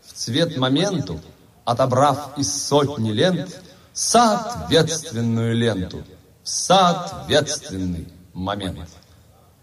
[0.05, 1.21] в цвет моменту,
[1.65, 6.03] отобрав из сотни лент, соответственную ленту,
[6.43, 8.89] соответственный момент.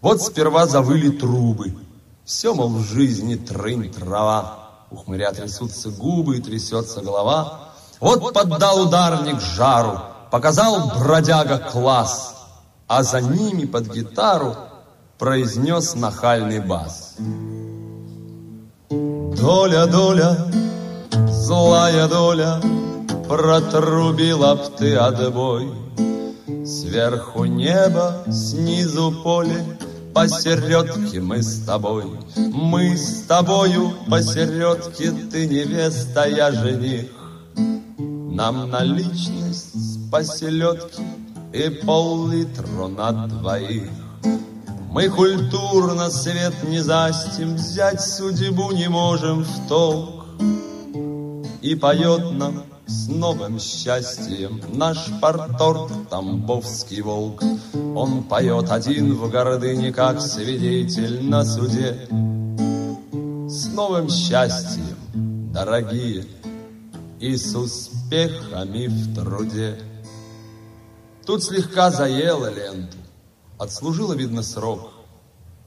[0.00, 1.76] Вот сперва завыли трубы,
[2.24, 7.72] все, мол, в жизни трынь трава, ухмыря трясутся губы и трясется голова.
[8.00, 12.34] Вот поддал ударник жару, показал бродяга класс,
[12.88, 14.56] а за ними под гитару
[15.20, 17.16] произнес нахальный бас.
[18.88, 20.34] Доля, доля,
[21.28, 22.58] злая доля,
[23.28, 25.68] протрубила б ты отбой.
[26.64, 29.62] Сверху небо, снизу поле,
[30.14, 32.06] посередке мы с тобой.
[32.36, 37.10] Мы с тобою посередке, ты невеста, я жених.
[37.58, 41.02] Нам наличность по селедке
[41.52, 43.90] и пол-литру на двоих.
[44.90, 50.26] Мы культурно свет не застим, взять судьбу не можем в толк.
[51.62, 57.40] И поет нам с новым счастьем наш порторг Тамбовский волк.
[57.94, 62.08] Он поет один в гордыне, как свидетель на суде.
[63.48, 66.24] С новым счастьем, дорогие,
[67.20, 69.78] и с успехами в труде.
[71.24, 72.96] Тут слегка заело ленту,
[73.60, 74.90] отслужила, видно, срок.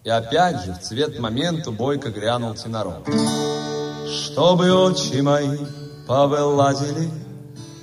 [0.04, 3.08] И опять же в цвет моменту бойко грянул тенорок.
[4.10, 5.58] Чтобы очи мои
[6.08, 7.10] повылазили,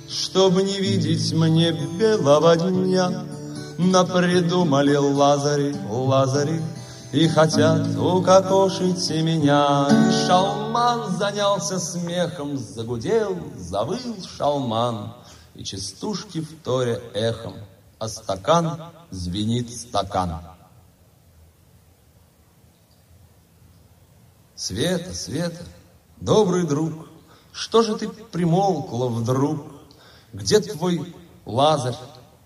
[0.09, 3.23] Чтобы не видеть мне белого дня,
[3.77, 6.61] Напридумали Лазари, Лазари,
[7.13, 9.87] И хотят укокошить меня.
[9.89, 15.13] И шалман занялся смехом, Загудел, завыл шалман,
[15.55, 17.55] И частушки в торе эхом,
[18.01, 18.81] А стакан
[19.11, 20.41] звенит стакан.
[24.55, 25.63] Света, Света,
[26.19, 26.93] добрый друг,
[27.51, 29.67] Что же ты примолкла вдруг?
[30.33, 31.13] Где твой
[31.45, 31.95] Лазарь?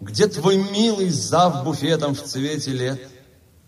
[0.01, 3.09] Где твой милый зав буфетом в цвете лет?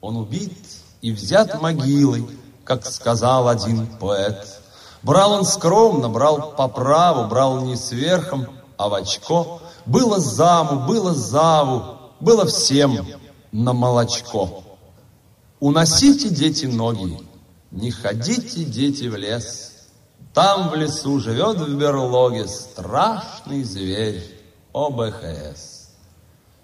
[0.02, 0.58] Он убит
[1.02, 2.28] и взят могилой,
[2.66, 4.60] как сказал один поэт.
[5.04, 9.62] Брал он скромно, брал по праву, брал не сверхом, а в очко.
[9.88, 13.08] Было заму, было заву, было всем
[13.54, 14.64] на молочко.
[15.62, 17.18] Уносите, дети, ноги,
[17.72, 19.88] не ходите, дети, в лес.
[20.34, 24.24] Там в лесу живет в берлоге страшный зверь
[24.74, 25.88] ОБХС.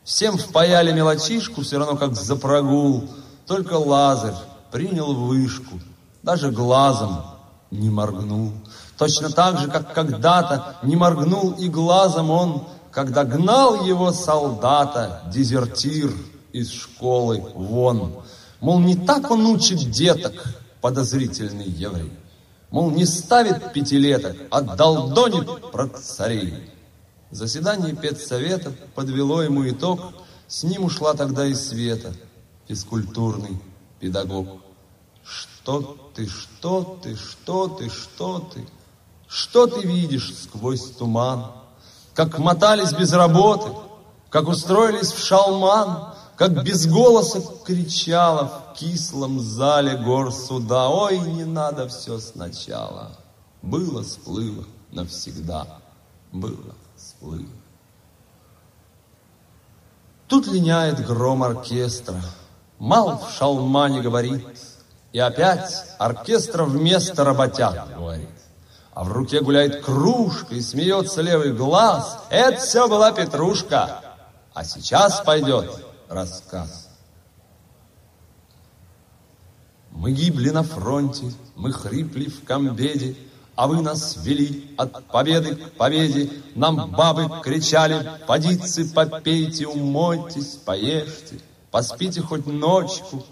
[0.04, 3.10] Всем впаяли мелочишку, все равно как за прогул.
[3.48, 4.36] Только Лазарь
[4.70, 5.80] принял вышку,
[6.22, 7.24] даже глазом
[7.72, 8.52] не моргнул.
[8.98, 12.64] Точно так же, как когда-то не моргнул и глазом он,
[12.94, 16.14] когда гнал его солдата, дезертир
[16.52, 18.24] из школы вон.
[18.62, 20.34] Мол, не так он учит деток,
[20.80, 22.12] подозрительный еврей.
[22.70, 26.72] Мол, не ставит пятилеток, а долдонит про царей.
[27.32, 30.00] Заседание педсовета подвело ему итог,
[30.48, 32.14] с ним ушла тогда и Света,
[32.68, 33.58] физкультурный
[34.00, 34.62] педагог.
[35.24, 38.68] Что ты, что ты, что ты, что ты,
[39.28, 41.63] что ты видишь сквозь туман?
[42.16, 43.72] Как мотались без работы,
[44.30, 50.90] как устроились в шалман, как без голоса кричала в кислом зале гор суда.
[50.90, 53.12] Ой, не надо все сначала.
[53.62, 55.68] Было, сплыло навсегда.
[56.32, 57.46] Было, сплыло.
[60.28, 62.22] Тут линяет гром оркестра.
[62.80, 64.46] Мал в шалмане говорит.
[65.12, 68.30] И опять оркестра вместо работяг говорит.
[68.96, 72.20] А в руке гуляет кружка и смеется левый глаз.
[72.30, 74.02] Это все была Петрушка.
[74.54, 76.90] А сейчас пойдет рассказ.
[79.90, 83.16] Мы гибли на фронте, мы хрипли в комбеде,
[83.56, 86.32] а вы нас вели от победы к победе.
[86.56, 91.40] Нам бабы кричали, подицы попейте, умойтесь, поешьте,
[91.72, 93.24] поспите хоть ночку.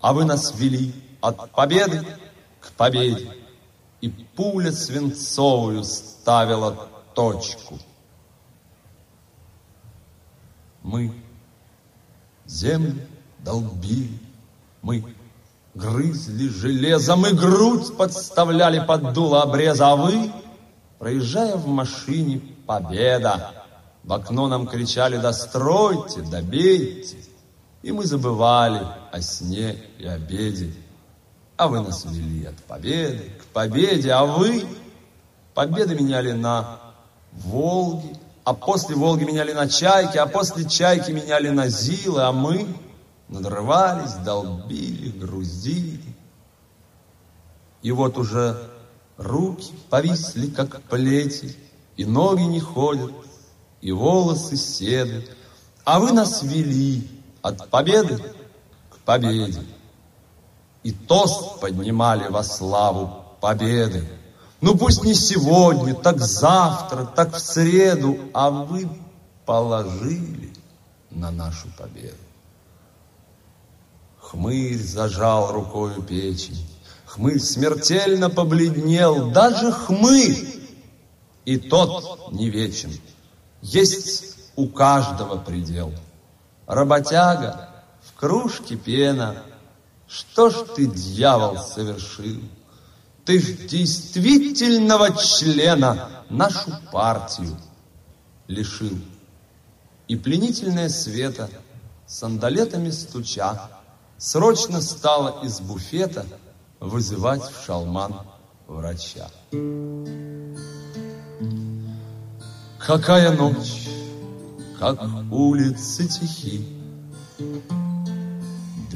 [0.00, 2.04] А вы нас вели от победы
[2.60, 3.43] к победе.
[4.04, 7.78] И пуля свинцовую ставила точку.
[10.82, 11.10] Мы
[12.44, 13.00] землю
[13.38, 14.18] долбили,
[14.82, 15.02] мы
[15.74, 20.30] Грызли железом и грудь подставляли под дуло обреза, а вы,
[20.98, 23.64] проезжая в машине, победа.
[24.02, 27.16] В окно нам кричали «Достройте, добейте!»
[27.80, 30.74] И мы забывали о сне и обеде.
[31.56, 34.64] А вы нас вели от победы к победе, а вы
[35.54, 36.80] победы меняли на
[37.32, 42.66] Волги, а после Волги меняли на Чайки, а после Чайки меняли на Зилы, а мы
[43.28, 46.02] надрывались, долбили, грузили.
[47.82, 48.70] И вот уже
[49.16, 51.56] руки повисли, как плети,
[51.96, 53.12] и ноги не ходят,
[53.80, 55.28] и волосы седы.
[55.84, 57.08] А вы нас вели
[57.42, 58.18] от победы
[58.90, 59.60] к победе.
[60.84, 64.06] И тост поднимали во славу победы.
[64.60, 68.88] Ну пусть не сегодня, так завтра, так в среду, а вы
[69.44, 70.52] положили
[71.10, 72.16] на нашу победу.
[74.20, 76.66] Хмырь зажал рукою печень.
[77.06, 80.60] Хмырь смертельно побледнел, даже хмырь,
[81.44, 82.92] и тот не вечен.
[83.62, 85.92] Есть у каждого предел.
[86.66, 87.70] Работяга,
[88.02, 89.36] в кружке пена,
[90.14, 92.40] что ж ты, дьявол, совершил?
[93.24, 97.56] Ты ж действительного члена нашу партию
[98.46, 98.96] лишил.
[100.06, 101.50] И пленительное света,
[102.06, 103.70] сандалетами стуча,
[104.16, 106.26] срочно стала из буфета
[106.78, 108.14] вызывать в шалман
[108.68, 109.28] врача.
[112.78, 113.88] Какая ночь,
[114.78, 115.02] как
[115.32, 116.68] улицы тихи,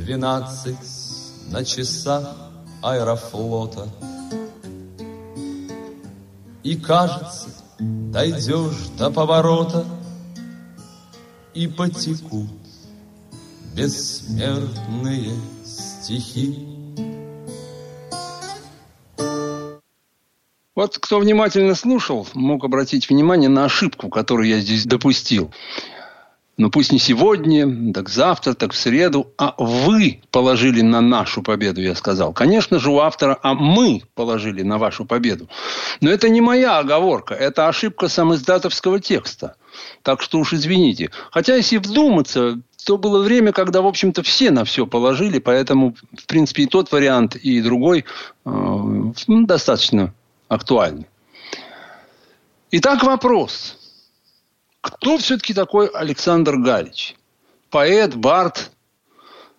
[0.09, 0.98] Двенадцать
[1.51, 2.37] на часах
[2.83, 3.89] аэрофлота.
[6.63, 9.85] И кажется, дойдешь до поворота,
[11.55, 12.51] И потекут
[13.75, 15.33] бессмертные
[15.65, 16.67] стихи.
[20.75, 25.51] Вот кто внимательно слушал, мог обратить внимание на ошибку, которую я здесь допустил.
[26.59, 31.81] Ну пусть не сегодня, так завтра, так в среду, а вы положили на нашу победу,
[31.81, 32.33] я сказал.
[32.33, 35.49] Конечно же, у автора, а мы положили на вашу победу.
[36.01, 39.55] Но это не моя оговорка, это ошибка самоиздатовского текста.
[40.03, 41.13] Так что уж извините.
[41.31, 46.27] Хотя, если вдуматься, то было время, когда, в общем-то, все на все положили, поэтому, в
[46.27, 48.05] принципе, и тот вариант, и другой
[48.45, 48.51] э,
[49.29, 50.13] достаточно
[50.49, 51.07] актуальны.
[52.73, 53.78] Итак, вопрос.
[54.81, 57.17] Кто все-таки такой Александр Галич?
[57.71, 58.71] Поэт, бард?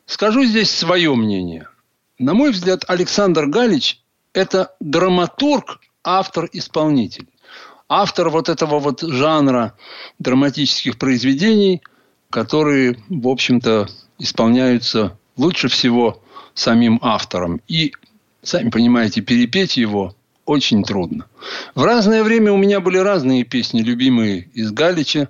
[0.06, 1.68] Скажу здесь свое мнение.
[2.18, 4.02] На мой взгляд, Александр Галич–
[4.34, 7.28] это драматург, автор-исполнитель.
[7.88, 9.76] Автор вот этого вот жанра
[10.18, 11.82] драматических произведений–
[12.30, 16.22] которые, в общем-то, исполняются лучше всего
[16.54, 17.62] самим автором.
[17.68, 17.94] И,
[18.42, 20.16] сами понимаете, перепеть его
[20.50, 21.28] очень трудно.
[21.76, 25.30] В разное время у меня были разные песни, любимые из Галича.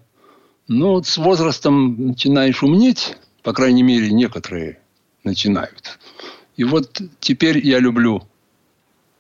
[0.70, 4.80] Но вот с возрастом начинаешь умнеть, по крайней мере, некоторые
[5.26, 6.00] начинают.
[6.56, 8.24] И вот теперь я люблю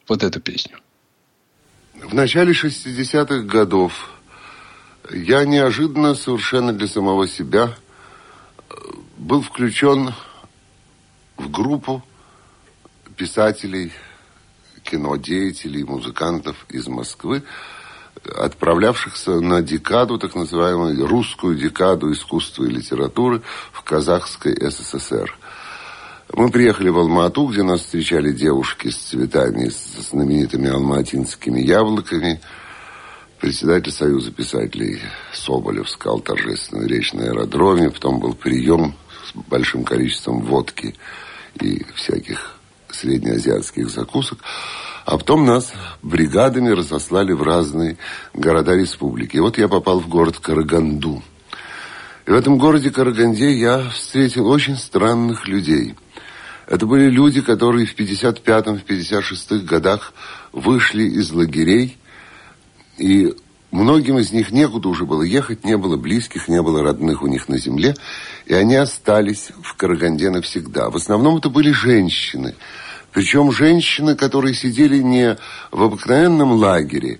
[0.08, 0.78] вот эту песню.
[1.95, 4.22] В начале 60-х годов
[5.12, 7.76] я неожиданно совершенно для самого себя
[8.70, 8.74] э,
[9.18, 10.14] был включен
[11.36, 12.02] в группу
[13.18, 13.91] писателей,
[14.90, 17.44] кинодеятелей, музыкантов из Москвы,
[18.36, 25.38] отправлявшихся на декаду, так называемую русскую декаду искусства и литературы в Казахской СССР.
[26.34, 32.42] Мы приехали в Алмату, где нас встречали девушки с цветами, с знаменитыми алматинскими яблоками–
[33.40, 35.00] Председатель Союза писателей
[35.32, 37.90] Соболев сказал торжественную речь на аэродроме.
[37.90, 40.96] Потом был прием с большим количеством водки
[41.62, 42.59] и всяких
[42.92, 44.40] среднеазиатских закусок.
[45.06, 47.98] А потом нас бригадами разослали в разные
[48.34, 49.38] города республики.
[49.38, 51.24] И вот я попал в город Караганду.
[52.28, 55.96] И в этом городе Караганде я встретил очень странных людей.
[56.68, 60.14] Это были люди, которые в 55-м, в 56-х годах
[60.52, 61.98] вышли из лагерей,
[63.00, 63.34] и
[63.72, 67.50] многим из них некуда уже было ехать, не было близких, не было родных у них
[67.50, 67.96] на земле,
[68.46, 70.90] и они остались в Караганде навсегда.
[70.90, 72.56] В основном это были женщины,
[73.12, 75.38] причем женщины, которые сидели не
[75.72, 77.20] в обыкновенном лагере,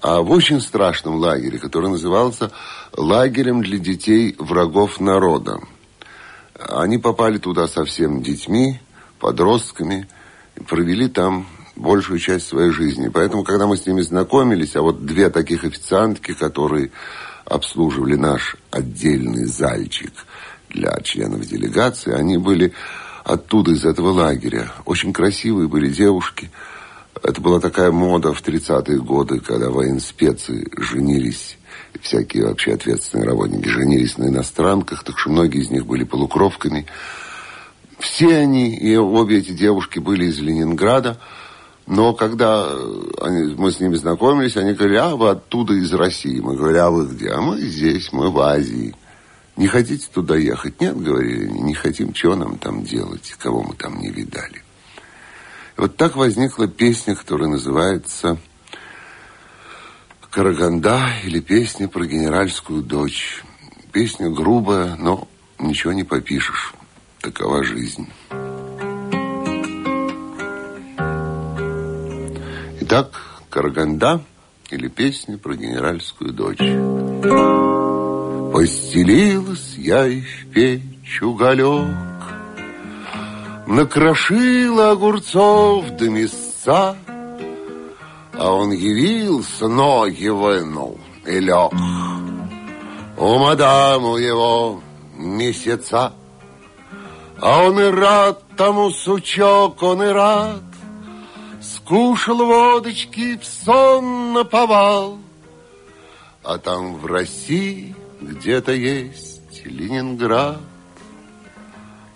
[0.00, 2.50] а в очень страшном лагере, который назывался
[2.96, 5.60] лагерем для детей врагов народа.
[6.58, 8.80] Они попали туда совсем детьми,
[9.18, 10.08] подростками,
[10.56, 11.46] и провели там
[11.78, 13.08] большую часть своей жизни.
[13.08, 16.90] Поэтому, когда мы с ними знакомились, а вот две таких официантки, которые
[17.44, 20.12] обслуживали наш отдельный зальчик
[20.68, 22.72] для членов делегации, они были
[23.24, 24.72] оттуда, из этого лагеря.
[24.84, 26.50] Очень красивые были девушки.
[27.22, 31.58] Это была такая мода в 30-е годы, когда военспецы женились
[32.00, 36.86] всякие вообще ответственные работники женились на иностранках, так что многие из них были полукровками.
[37.98, 41.18] Все они, и обе эти девушки были из Ленинграда,
[41.88, 42.70] но когда
[43.22, 46.38] они, мы с ними знакомились, они говорили, а вы оттуда из России.
[46.38, 47.30] Мы говорили, а вы где?
[47.30, 48.94] А мы здесь, мы в Азии.
[49.56, 50.82] Не хотите туда ехать?
[50.82, 54.62] Нет, говорили они, не хотим, чего нам там делать, кого мы там не видали.
[55.78, 58.36] Вот так возникла песня, которая называется
[60.30, 63.42] Караганда или песня про генеральскую дочь.
[63.92, 65.26] Песня грубая, но
[65.58, 66.74] ничего не попишешь.
[67.22, 68.06] Такова жизнь.
[72.90, 73.20] Итак,
[73.50, 74.22] Караганда
[74.70, 76.56] или песня про генеральскую дочь.
[78.50, 81.94] Постелилась я и в печь уголек,
[83.66, 86.96] Накрошила огурцов до мяса,
[88.32, 91.74] а он явился, ноги вынул и лег.
[93.18, 94.80] У мадаму его
[95.14, 96.14] месяца,
[97.38, 100.67] а он и рад тому сучок, он и рад.
[101.88, 105.18] Скушал водочки, в сон наповал.
[106.44, 110.60] А там в России где-то есть Ленинград.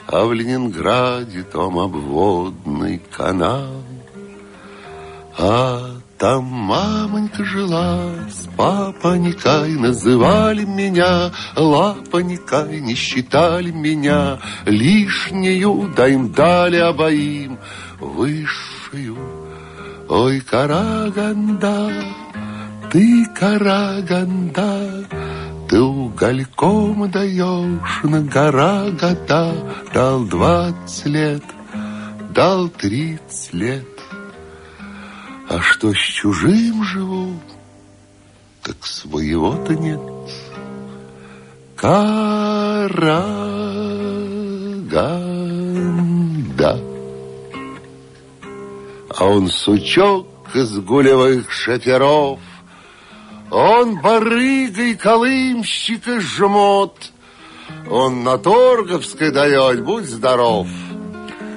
[0.07, 3.83] А в Ленинграде том обводный канал.
[5.39, 16.31] А там мамонька жила с папонькой, называли меня лапонькой, не считали меня лишнюю, да им
[16.31, 17.59] дали обоим
[17.99, 19.42] высшую.
[20.15, 21.91] Ой, Караганда,
[22.91, 25.07] ты Караганда,
[25.71, 29.55] ты угольком даешь на гора года,
[29.95, 31.43] дал двадцать лет,
[32.35, 33.89] дал тридцать лет.
[35.49, 37.41] А что с чужим живу,
[38.63, 40.03] так своего-то нет.
[41.75, 42.93] Караганда.
[49.17, 52.39] А он сучок из гулевых шоферов,
[53.51, 57.13] Он барыгой колымщика жмот,
[57.91, 60.69] Он на Торговской дает, будь здоров.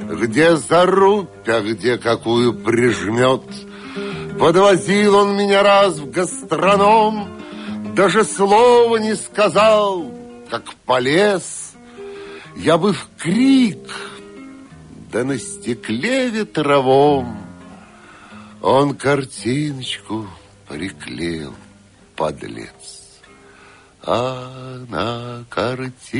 [0.09, 3.43] Где зарубь, а где какую прижмет—
[4.39, 7.29] Подвозил он меня раз в гастроном,
[7.95, 10.11] Даже слова не сказал,
[10.49, 11.73] как полез.
[12.57, 13.89] Я бы в крик,
[15.11, 17.44] да на стекле ветровом
[18.65, 20.27] Он картиночку
[20.67, 21.53] приклеил,
[22.15, 23.21] подлец.
[24.01, 26.15] А на картиночке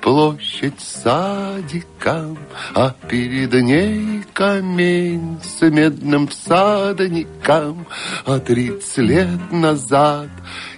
[0.00, 2.38] площадь садиком,
[2.72, 7.84] А перед ней камень с медным всадником.
[8.24, 10.28] А тридцать лет назад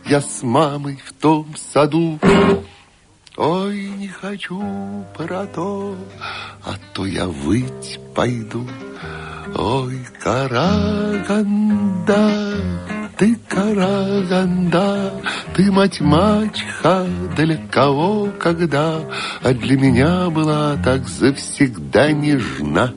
[0.06, 2.18] я с мамой в том саду
[3.36, 4.62] Ой, не хочу
[5.16, 5.96] про то,
[6.62, 8.64] а то я выть пойду.
[9.56, 11.44] Ой, Караганда,
[13.16, 15.12] ты Караганда,
[15.54, 19.00] ты мать мачха для кого, когда,
[19.42, 22.92] а для меня была так завсегда нежна,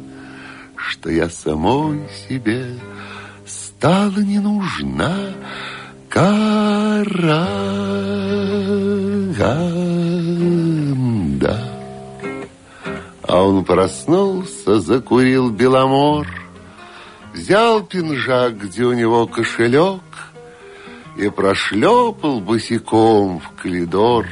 [0.76, 2.76] что я самой себе
[3.46, 5.16] стала не нужна.
[6.10, 7.18] Караганда.
[13.22, 16.26] А он проснулся, закурил беломор,
[17.38, 20.02] Взял пинжак, где у него кошелек,
[21.18, 24.26] И прошлепал босиком в коридор,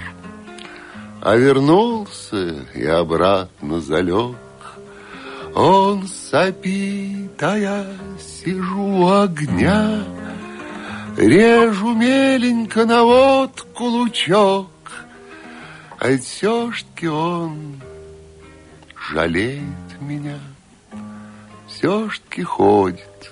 [1.21, 4.35] А вернулся и обратно залег.
[5.53, 7.85] Он сопит, а я
[8.19, 10.03] сижу у огня,
[11.15, 14.71] Режу меленько на водку лучок,
[15.99, 17.79] А все-таки он
[18.95, 20.39] жалеет меня.
[21.85, 23.31] Таки ходит,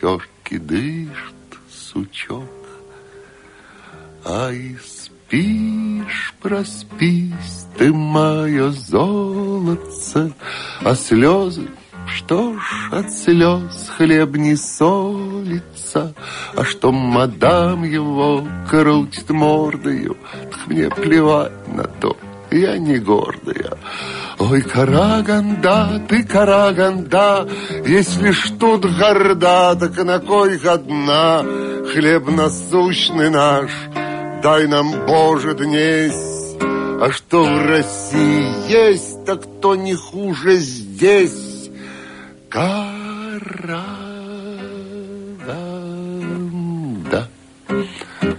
[0.00, 1.34] таки дышит
[1.70, 2.42] сучок.
[4.24, 10.32] Ай, спишь, проспись, ты мое золотце,
[10.82, 11.68] а слезы
[12.08, 16.14] что ж, от слез хлеб не солится,
[16.56, 20.16] А что мадам его крутит мордою,
[20.50, 22.16] Так мне плевать на то,
[22.50, 23.78] я не гордая.
[24.38, 27.48] Ой, Караганда, ты Караганда,
[27.86, 31.44] Если ж тут горда, так на кой одна?
[31.92, 33.70] Хлеб насущный наш,
[34.42, 36.56] дай нам, Боже, днесь,
[37.00, 41.70] А что в России есть, так то не хуже здесь.
[42.48, 42.88] Караганда.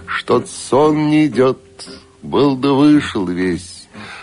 [0.06, 1.58] Что-то сон не идет,
[2.22, 3.79] был да вышел весь,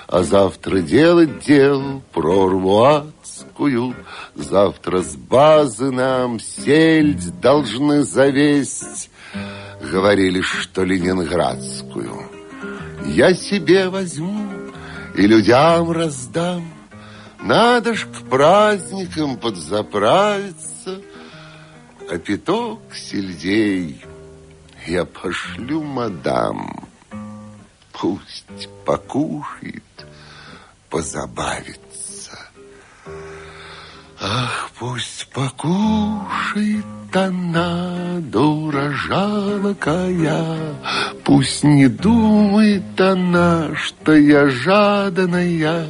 [0.08, 3.94] А завтра делать дел прорву адскую.
[4.36, 9.10] Завтра с базы нам сельдь должны завесть.
[9.82, 12.32] Говорили, что ленинградскую.
[13.06, 14.50] Я себе возьму
[15.16, 16.66] и людям раздам.
[17.42, 21.02] Надо ж к праздникам подзаправиться,
[22.10, 24.04] а пяток сельдей
[24.86, 26.88] я пошлю мадам.
[27.92, 29.84] Пусть покушает,
[30.90, 32.38] позабавится.
[34.20, 40.76] Ах, пусть покушает она, дура жалкая,
[41.24, 45.88] Пусть не думает она, что я жаданая,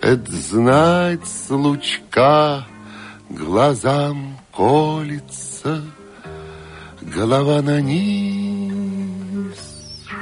[0.00, 2.66] Это знать с лучка
[3.28, 5.82] глазам колется,
[7.00, 9.56] Голова на низ,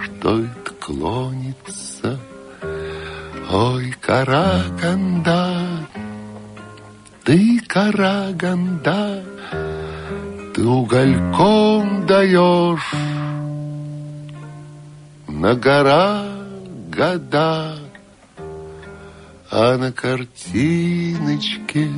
[0.04, 1.83] что это клонится.
[3.50, 5.86] Ой, караганда,
[7.24, 9.22] ты караганда,
[10.54, 12.94] ты угольком даешь
[15.28, 16.24] на гора
[16.90, 17.76] года,
[19.50, 21.90] а на картиночке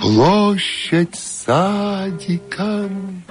[0.00, 3.24] площадь садиком,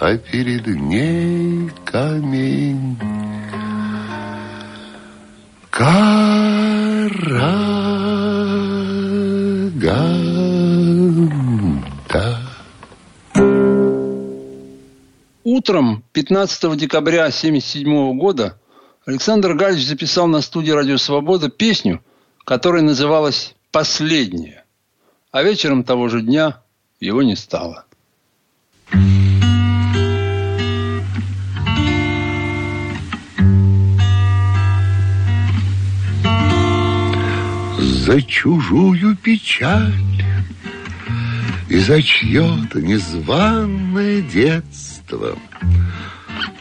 [0.00, 2.98] а перед ней камень.
[5.76, 7.18] Караганда.
[15.44, 18.58] Утром 15 декабря 1977 года
[19.04, 22.02] Александр Галич записал на студии «Радио Свобода» песню,
[22.46, 24.64] которая называлась «Последняя».
[25.30, 26.62] А вечером того же дня
[27.00, 27.84] его не стало.
[37.78, 39.92] За чужую печаль.
[41.68, 45.36] И за чье-то незваное детство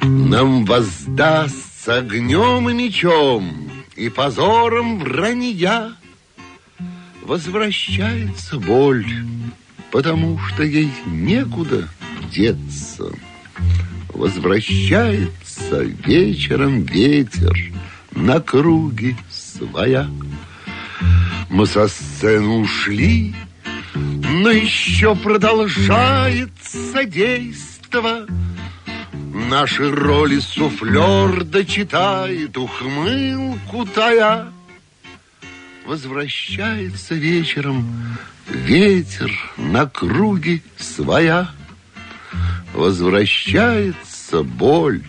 [0.02, 5.94] Нам воздастся огнем и мечом и позором вранья.
[7.22, 9.06] Возвращается боль,
[9.92, 11.88] потому что ей некуда
[12.32, 13.12] деться.
[14.10, 17.56] Возвращается вечером ветер
[18.12, 20.10] на круги своя
[21.50, 23.36] мы со сцены ушли,
[23.94, 28.26] но еще продолжается действо.
[29.34, 34.52] Наши роли суфлер дочитает ухмылку тая.
[35.86, 38.18] Возвращается вечером
[38.48, 41.52] ветер на круге своя.
[42.74, 45.04] Возвращается боль,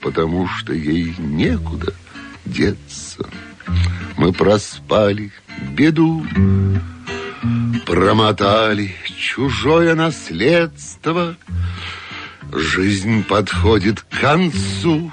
[0.00, 1.94] потому что ей некуда
[2.44, 3.28] деться.
[4.16, 5.30] Мы проспали
[5.72, 6.24] беду,
[7.86, 11.36] промотали чужое наследство.
[12.52, 15.12] Жизнь подходит к концу,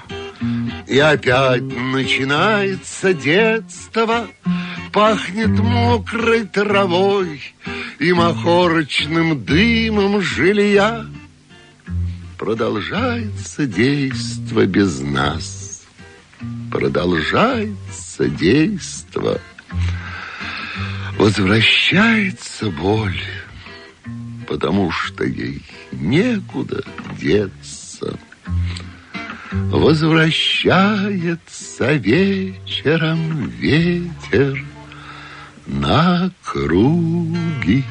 [0.86, 4.26] и опять начинается детство.
[4.92, 7.42] Пахнет мокрой травой
[7.98, 11.04] и махорочным дымом жилья.
[12.38, 15.82] Продолжается действо без нас.
[16.70, 19.40] Продолжается действо.
[21.18, 23.20] Возвращается боль,
[24.46, 25.62] потому что ей
[25.92, 26.82] некуда
[27.18, 28.18] деться.
[29.52, 34.62] Возвращается вечером ветер
[35.66, 37.84] на круги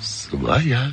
[0.00, 0.92] своя.